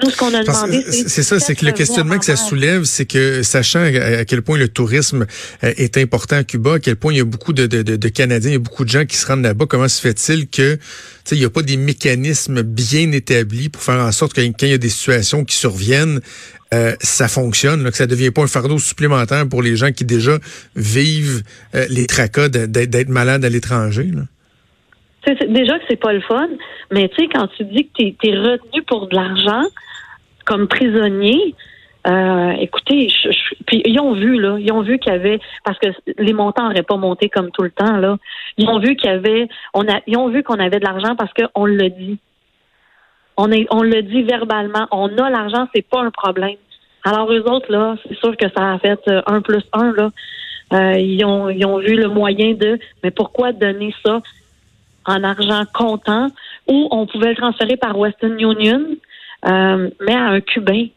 Nous, 0.03 0.09
ce 0.09 0.17
qu'on 0.17 0.33
a 0.33 0.43
demandé, 0.43 0.81
c'est 0.91 1.23
ça, 1.23 1.39
c'est 1.39 1.55
que 1.55 1.65
le 1.65 1.71
questionnement 1.71 2.17
que 2.17 2.25
ça 2.25 2.35
soulève, 2.35 2.83
c'est 2.83 3.05
que 3.05 3.43
sachant 3.43 3.81
à 3.81 4.25
quel 4.25 4.41
point 4.41 4.57
le 4.57 4.67
tourisme 4.67 5.25
euh, 5.63 5.73
est 5.77 5.97
important 5.97 6.37
à 6.37 6.43
Cuba, 6.43 6.75
à 6.75 6.79
quel 6.79 6.95
point 6.95 7.13
il 7.13 7.17
y 7.17 7.21
a 7.21 7.25
beaucoup 7.25 7.53
de, 7.53 7.67
de, 7.67 7.81
de 7.81 8.07
Canadiens, 8.09 8.51
il 8.51 8.53
y 8.53 8.57
a 8.57 8.59
beaucoup 8.59 8.85
de 8.85 8.89
gens 8.89 9.05
qui 9.05 9.17
se 9.17 9.25
rendent 9.25 9.43
là-bas, 9.43 9.65
comment 9.67 9.87
se 9.87 10.01
fait-il 10.01 10.47
que 10.47 10.77
il 11.31 11.37
n'y 11.37 11.45
a 11.45 11.49
pas 11.49 11.61
des 11.61 11.77
mécanismes 11.77 12.61
bien 12.61 13.11
établis 13.11 13.69
pour 13.69 13.81
faire 13.81 13.99
en 13.99 14.11
sorte 14.11 14.33
que 14.33 14.41
quand 14.41 14.63
il 14.63 14.69
y 14.69 14.73
a 14.73 14.77
des 14.77 14.89
situations 14.89 15.45
qui 15.45 15.55
surviennent, 15.55 16.19
euh, 16.73 16.93
ça 17.01 17.27
fonctionne, 17.27 17.83
là, 17.83 17.91
que 17.91 17.97
ça 17.97 18.07
devient 18.07 18.31
pas 18.31 18.41
un 18.41 18.47
fardeau 18.47 18.79
supplémentaire 18.79 19.47
pour 19.47 19.61
les 19.61 19.75
gens 19.75 19.91
qui 19.91 20.05
déjà 20.05 20.37
vivent 20.75 21.43
euh, 21.75 21.85
les 21.89 22.07
tracas 22.07 22.49
d'être 22.49 23.09
malades 23.09 23.43
à 23.43 23.49
l'étranger. 23.49 24.09
Déjà 25.25 25.77
que 25.79 25.85
c'est 25.89 25.99
pas 25.99 26.13
le 26.13 26.21
fun, 26.21 26.47
mais 26.91 27.09
tu 27.09 27.23
sais, 27.23 27.29
quand 27.33 27.47
tu 27.57 27.65
dis 27.65 27.87
que 27.87 28.03
tu 28.19 28.27
es, 28.27 28.37
retenu 28.37 28.81
pour 28.87 29.07
de 29.07 29.15
l'argent 29.15 29.63
comme 30.45 30.67
prisonnier, 30.67 31.55
euh, 32.07 32.51
écoutez, 32.59 33.09
puis 33.67 33.83
ils 33.85 33.99
ont 33.99 34.13
vu 34.13 34.39
là, 34.39 34.57
ils 34.59 34.71
ont 34.71 34.81
vu 34.81 34.97
qu'il 34.97 35.11
y 35.11 35.15
avait 35.15 35.39
parce 35.63 35.77
que 35.77 35.89
les 36.17 36.33
montants 36.33 36.67
n'auraient 36.67 36.81
pas 36.81 36.97
monté 36.97 37.29
comme 37.29 37.51
tout 37.51 37.61
le 37.61 37.69
temps 37.69 37.97
là. 37.97 38.17
Ils 38.57 38.67
ont 38.67 38.79
vu 38.79 38.95
qu'il 38.95 39.09
y 39.09 39.13
avait, 39.13 39.47
on 39.73 39.87
a, 39.87 39.99
ils 40.07 40.17
ont 40.17 40.29
vu 40.29 40.41
qu'on 40.41 40.59
avait 40.59 40.79
de 40.79 40.85
l'argent 40.85 41.15
parce 41.15 41.31
qu'on 41.33 41.65
l'a 41.65 41.89
dit. 41.89 42.17
On, 43.37 43.51
est, 43.51 43.65
on 43.69 43.81
le 43.81 44.01
dit 44.01 44.23
verbalement. 44.23 44.87
On 44.91 45.15
a 45.17 45.29
l'argent, 45.29 45.67
c'est 45.73 45.87
pas 45.87 46.01
un 46.01 46.11
problème. 46.11 46.57
Alors, 47.03 47.31
eux 47.31 47.43
autres, 47.49 47.71
là, 47.71 47.95
c'est 48.07 48.17
sûr 48.17 48.35
que 48.37 48.47
ça 48.55 48.73
a 48.73 48.79
fait 48.79 48.99
euh, 49.07 49.21
un 49.25 49.41
plus 49.41 49.63
un, 49.73 49.91
là. 49.93 50.11
Euh, 50.73 50.97
ils, 50.97 51.25
ont, 51.25 51.49
ils 51.49 51.65
ont 51.65 51.79
vu 51.79 51.95
le 51.95 52.07
moyen 52.07 52.53
de, 52.53 52.79
mais 53.03 53.11
pourquoi 53.11 53.51
donner 53.51 53.93
ça 54.05 54.21
en 55.05 55.23
argent 55.23 55.63
comptant 55.73 56.27
ou 56.67 56.87
on 56.91 57.07
pouvait 57.07 57.29
le 57.29 57.35
transférer 57.35 57.75
par 57.75 57.97
Western 57.97 58.39
Union, 58.39 58.85
mais 59.43 60.13
à 60.13 60.27
un 60.27 60.41
Cubain 60.41 60.87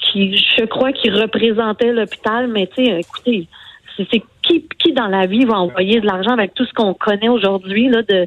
qui, 0.00 0.36
je 0.36 0.64
crois, 0.64 0.92
qui 0.92 1.10
représentait 1.10 1.92
l'hôpital. 1.92 2.48
Mais 2.48 2.66
tu 2.66 2.84
sais, 2.84 3.00
écoutez, 3.00 3.48
c'est 3.96 4.22
qui, 4.42 4.66
qui 4.78 4.92
dans 4.92 5.08
la 5.08 5.26
vie 5.26 5.44
va 5.44 5.58
envoyer 5.58 6.00
de 6.00 6.06
l'argent 6.06 6.32
avec 6.32 6.54
tout 6.54 6.64
ce 6.64 6.72
qu'on 6.72 6.94
connaît 6.94 7.28
aujourd'hui 7.28 7.88
là 7.88 8.02
de 8.02 8.26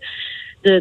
de, 0.66 0.80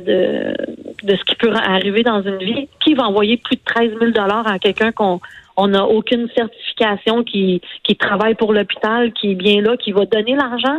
de, 1.04 1.16
ce 1.16 1.24
qui 1.24 1.36
peut 1.36 1.52
arriver 1.52 2.02
dans 2.02 2.22
une 2.22 2.38
vie? 2.38 2.68
Qui 2.82 2.94
va 2.94 3.04
envoyer 3.04 3.36
plus 3.36 3.56
de 3.56 3.60
13 3.64 3.92
000 4.00 4.12
à 4.18 4.58
quelqu'un 4.58 4.90
qu'on 4.90 5.20
on 5.56 5.68
n'a 5.68 5.84
aucune 5.84 6.28
certification 6.34 7.22
qui, 7.22 7.60
qui 7.84 7.94
travaille 7.94 8.34
pour 8.34 8.52
l'hôpital, 8.52 9.12
qui 9.12 9.32
est 9.32 9.34
bien 9.34 9.60
là, 9.60 9.76
qui 9.76 9.92
va 9.92 10.04
donner 10.06 10.34
l'argent? 10.34 10.78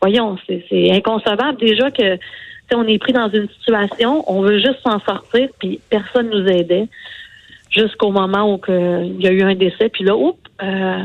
Voyons, 0.00 0.38
c'est 0.48 0.90
inconcevable 0.90 1.58
déjà 1.58 1.90
que 1.90 2.18
on 2.74 2.86
est 2.86 2.98
pris 2.98 3.12
dans 3.12 3.30
une 3.30 3.48
situation, 3.48 4.24
on 4.30 4.42
veut 4.42 4.58
juste 4.58 4.80
s'en 4.84 5.00
sortir, 5.00 5.48
puis 5.58 5.80
personne 5.90 6.30
nous 6.30 6.46
aidait 6.46 6.88
jusqu'au 7.70 8.10
moment 8.10 8.54
où 8.54 8.60
il 8.68 9.20
y 9.20 9.26
a 9.26 9.32
eu 9.32 9.42
un 9.42 9.54
décès, 9.54 9.88
puis 9.88 10.04
là, 10.04 10.16
oups, 10.16 10.38
euh, 10.62 11.04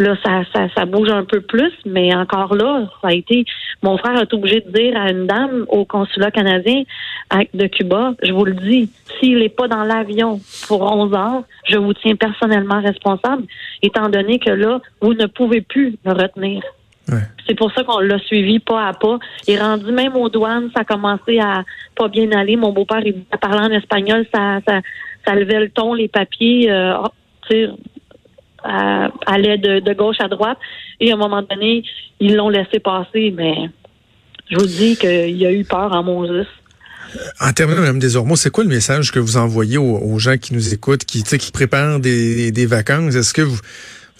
Là, 0.00 0.16
ça, 0.24 0.44
ça, 0.54 0.66
ça, 0.74 0.86
bouge 0.86 1.10
un 1.10 1.24
peu 1.24 1.42
plus, 1.42 1.74
mais 1.84 2.14
encore 2.14 2.54
là, 2.54 2.88
ça 3.02 3.08
a 3.08 3.12
été. 3.12 3.44
Mon 3.82 3.98
frère 3.98 4.16
a 4.16 4.22
été 4.22 4.34
obligé 4.34 4.62
de 4.62 4.70
dire 4.70 4.98
à 4.98 5.10
une 5.10 5.26
dame 5.26 5.66
au 5.68 5.84
consulat 5.84 6.30
canadien 6.30 6.84
de 7.52 7.66
Cuba, 7.66 8.14
je 8.22 8.32
vous 8.32 8.46
le 8.46 8.54
dis, 8.54 8.90
s'il 9.18 9.40
n'est 9.40 9.50
pas 9.50 9.68
dans 9.68 9.84
l'avion 9.84 10.40
pour 10.68 10.90
11 10.90 11.12
heures, 11.12 11.42
je 11.68 11.76
vous 11.76 11.92
tiens 11.92 12.16
personnellement 12.16 12.80
responsable, 12.80 13.42
étant 13.82 14.08
donné 14.08 14.38
que 14.38 14.48
là, 14.48 14.80
vous 15.02 15.12
ne 15.12 15.26
pouvez 15.26 15.60
plus 15.60 15.98
le 16.06 16.12
retenir. 16.12 16.62
C'est 17.46 17.54
pour 17.54 17.72
ça 17.72 17.82
qu'on 17.84 18.00
l'a 18.00 18.18
suivi 18.20 18.58
pas 18.58 18.88
à 18.88 18.92
pas. 18.92 19.18
Il 19.46 19.54
est 19.54 19.60
rendu 19.60 19.90
même 19.92 20.16
aux 20.16 20.28
douanes, 20.28 20.70
ça 20.74 20.82
a 20.82 20.84
commencé 20.84 21.38
à 21.38 21.64
pas 21.96 22.08
bien 22.08 22.30
aller. 22.32 22.56
Mon 22.56 22.72
beau-père, 22.72 23.00
il 23.04 23.24
parlait 23.40 23.66
en 23.66 23.70
espagnol, 23.70 24.26
ça, 24.32 24.60
ça, 24.66 24.80
ça 25.26 25.34
levait 25.34 25.60
le 25.60 25.70
ton, 25.70 25.94
les 25.94 26.08
papiers. 26.08 26.70
Euh, 26.70 26.94
oh, 26.98 27.08
allait 29.26 29.58
de, 29.58 29.80
de, 29.80 29.92
gauche 29.94 30.20
à 30.20 30.28
droite. 30.28 30.58
Et 31.00 31.10
à 31.10 31.14
un 31.14 31.18
moment 31.18 31.42
donné, 31.42 31.82
ils 32.20 32.36
l'ont 32.36 32.48
laissé 32.48 32.78
passer, 32.78 33.32
mais 33.36 33.70
je 34.50 34.56
vous 34.56 34.66
dis 34.66 34.96
qu'il 34.96 35.36
y 35.36 35.46
a 35.46 35.52
eu 35.52 35.64
peur 35.64 35.92
en 35.92 36.02
Moses. 36.02 36.46
En 37.40 37.52
terminant, 37.52 37.80
Mme 37.80 37.98
Desormeaux, 37.98 38.36
c'est 38.36 38.50
quoi 38.50 38.62
le 38.62 38.70
message 38.70 39.10
que 39.10 39.18
vous 39.18 39.36
envoyez 39.36 39.78
aux, 39.78 40.18
gens 40.18 40.36
qui 40.36 40.54
nous 40.54 40.72
écoutent, 40.72 41.04
qui, 41.04 41.24
qui 41.24 41.50
préparent 41.50 41.98
des, 41.98 42.52
des 42.52 42.66
vacances? 42.66 43.16
Est-ce 43.16 43.34
que 43.34 43.42
vous, 43.42 43.58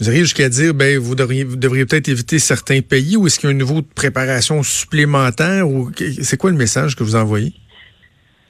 vous 0.00 0.08
arrivez 0.08 0.24
jusqu'à 0.24 0.48
dire, 0.48 0.72
ben, 0.72 0.98
vous 0.98 1.14
devriez, 1.14 1.44
vous 1.44 1.56
devriez 1.56 1.84
peut-être 1.84 2.08
éviter 2.08 2.38
certains 2.38 2.80
pays 2.80 3.16
ou 3.16 3.26
est-ce 3.26 3.38
qu'il 3.38 3.50
y 3.50 3.52
a 3.52 3.54
un 3.54 3.58
niveau 3.58 3.82
de 3.82 3.86
préparation 3.94 4.62
supplémentaire 4.62 5.68
ou 5.68 5.90
c'est 6.22 6.38
quoi 6.38 6.50
le 6.50 6.56
message 6.56 6.96
que 6.96 7.02
vous 7.02 7.16
envoyez? 7.16 7.52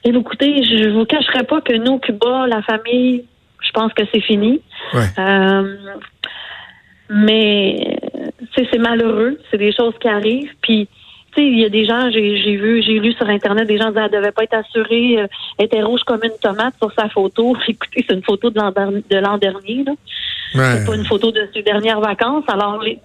Et 0.03 0.09
écoutez, 0.09 0.63
je 0.63 0.89
vous 0.89 1.05
cacherai 1.05 1.43
pas 1.43 1.61
que 1.61 1.73
nous, 1.73 1.99
Cuba, 1.99 2.47
la 2.47 2.61
famille, 2.63 3.25
je 3.61 3.71
pense 3.71 3.93
que 3.93 4.03
c'est 4.13 4.21
fini. 4.21 4.61
Euh, 4.95 5.75
mais 7.09 7.97
c'est 8.55 8.79
malheureux, 8.79 9.37
c'est 9.51 9.57
des 9.57 9.73
choses 9.73 9.93
qui 10.01 10.07
arrivent. 10.07 10.49
Puis, 10.61 10.87
il 11.37 11.59
y 11.59 11.65
a 11.65 11.69
des 11.69 11.85
gens, 11.85 12.09
j'ai 12.11 12.55
vu, 12.55 12.81
j'ai 12.83 12.99
lu 12.99 13.13
sur 13.13 13.27
Internet, 13.27 13.67
des 13.67 13.77
gens 13.77 13.89
disaient 13.89 14.01
elle 14.05 14.11
devait 14.11 14.31
pas 14.31 14.43
être 14.43 14.53
assurée, 14.53 15.19
euh, 15.19 15.27
elle 15.57 15.65
était 15.65 15.81
rouge 15.81 16.01
comme 16.05 16.21
une 16.23 16.37
tomate 16.41 16.75
sur 16.77 16.91
sa 16.93 17.09
photo. 17.09 17.55
Écoutez, 17.67 18.05
c'est 18.07 18.15
une 18.15 18.23
photo 18.23 18.49
de 18.49 18.59
l'an 19.17 19.37
dernier. 19.37 19.83
Là. 19.85 19.93
C'est 20.53 20.85
pas 20.85 20.95
une 20.95 21.05
photo 21.05 21.31
de 21.31 21.47
ses 21.53 21.63
dernières 21.63 22.01
vacances. 22.01 22.43
Alors, 22.47 22.81
les, 22.81 22.99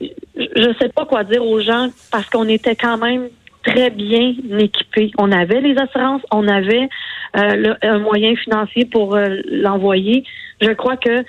je 0.00 0.74
sais 0.80 0.88
pas 0.88 1.04
quoi 1.04 1.24
dire 1.24 1.44
aux 1.44 1.60
gens 1.60 1.88
parce 2.10 2.28
qu'on 2.28 2.48
était 2.48 2.76
quand 2.76 2.98
même 2.98 3.28
très 3.64 3.90
bien 3.90 4.34
équipés. 4.58 5.10
On 5.18 5.32
avait 5.32 5.60
les 5.60 5.76
assurances, 5.78 6.22
on 6.30 6.46
avait 6.48 6.88
euh, 7.36 7.74
un 7.82 7.98
moyen 7.98 8.36
financier 8.36 8.84
pour 8.84 9.16
euh, 9.16 9.40
l'envoyer. 9.46 10.24
Je 10.60 10.70
crois 10.72 10.96
que 10.96 11.24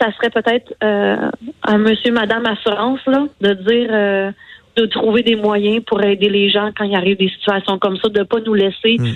ça 0.00 0.12
serait 0.12 0.30
peut-être 0.30 0.74
euh, 0.82 1.30
un 1.62 1.78
monsieur, 1.78 2.12
madame 2.12 2.44
assurance 2.46 3.00
là, 3.06 3.26
de 3.40 3.52
dire 3.54 4.34
de 4.76 4.86
trouver 4.86 5.22
des 5.22 5.36
moyens 5.36 5.82
pour 5.84 6.02
aider 6.02 6.28
les 6.28 6.50
gens 6.50 6.70
quand 6.76 6.84
il 6.84 6.94
arrive 6.94 7.16
des 7.16 7.28
situations 7.28 7.78
comme 7.78 7.96
ça, 7.96 8.08
de 8.08 8.22
pas 8.22 8.40
nous 8.40 8.54
laisser 8.54 8.96
hmm. 8.98 9.14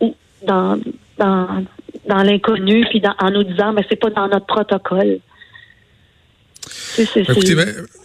ou 0.00 0.14
dans 0.46 0.78
dans 1.18 1.64
dans 2.08 2.22
l'inconnu 2.22 2.86
puis 2.88 3.02
en 3.18 3.30
nous 3.30 3.44
disant 3.44 3.72
mais 3.72 3.84
c'est 3.88 3.96
pas 3.96 4.10
dans 4.10 4.28
notre 4.28 4.46
protocole. 4.46 5.18
Écoutez, 6.98 7.56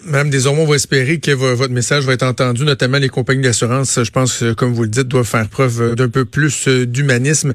Madame 0.06 0.30
Desormeaux, 0.30 0.64
on 0.64 0.68
va 0.68 0.76
espérer 0.76 1.20
que 1.20 1.32
votre 1.32 1.74
message 1.74 2.06
va 2.06 2.14
être 2.14 2.24
entendu, 2.24 2.64
notamment 2.64 2.98
les 2.98 3.10
compagnies 3.10 3.42
d'assurance, 3.42 4.04
je 4.04 4.12
pense, 4.12 4.44
comme 4.56 4.74
vous 4.74 4.84
le 4.84 4.90
dites, 4.90 5.08
doivent 5.08 5.26
faire 5.26 5.48
preuve 5.50 5.96
d'un 5.96 6.10
peu 6.10 6.26
plus 6.26 6.68
euh, 6.68 6.86
d'humanisme. 6.86 7.54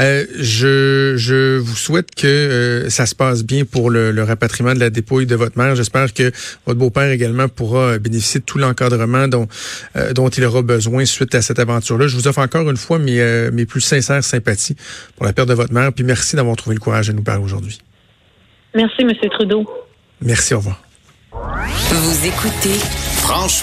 Euh, 0.00 0.24
je, 0.36 1.14
je 1.16 1.58
vous 1.58 1.76
souhaite 1.76 2.14
que 2.14 2.26
euh, 2.26 2.90
ça 2.90 3.06
se 3.06 3.14
passe 3.14 3.44
bien 3.44 3.64
pour 3.64 3.90
le, 3.90 4.22
rapatriement 4.22 4.74
de 4.74 4.80
la 4.80 4.90
dépouille 4.90 5.26
de 5.26 5.36
votre 5.36 5.56
mère. 5.58 5.76
J'espère 5.76 6.12
que 6.12 6.32
votre 6.66 6.78
beau-père 6.78 7.10
également 7.10 7.48
pourra 7.48 7.98
bénéficier 7.98 8.40
de 8.40 8.44
tout 8.44 8.58
l'encadrement 8.58 9.28
dont, 9.28 9.48
dont 10.14 10.28
il 10.28 10.44
aura 10.44 10.62
besoin 10.62 11.04
suite 11.04 11.34
à 11.34 11.42
cette 11.42 11.58
aventure-là. 11.58 12.06
Je 12.06 12.16
vous 12.16 12.28
offre 12.28 12.40
encore 12.40 12.68
une 12.70 12.76
fois 12.76 12.98
mes, 12.98 13.50
mes 13.50 13.66
plus 13.66 13.80
sincères 13.80 14.22
sympathies 14.24 14.76
pour 15.16 15.26
la 15.26 15.32
perte 15.32 15.48
de 15.48 15.54
votre 15.54 15.72
mère, 15.72 15.92
puis 15.92 16.04
merci 16.04 16.36
d'avoir 16.36 16.56
trouvé 16.56 16.74
le 16.74 16.80
courage 16.80 17.08
de 17.08 17.12
nous 17.12 17.22
parler 17.22 17.42
aujourd'hui. 17.42 17.78
Merci, 18.74 19.02
M. 19.02 19.12
Trudeau. 19.30 19.66
Merci, 20.22 20.54
au 20.54 20.58
revoir. 20.58 20.80
Vous 21.32 22.26
écoutez 22.26 22.78
Franchement. 23.22 23.58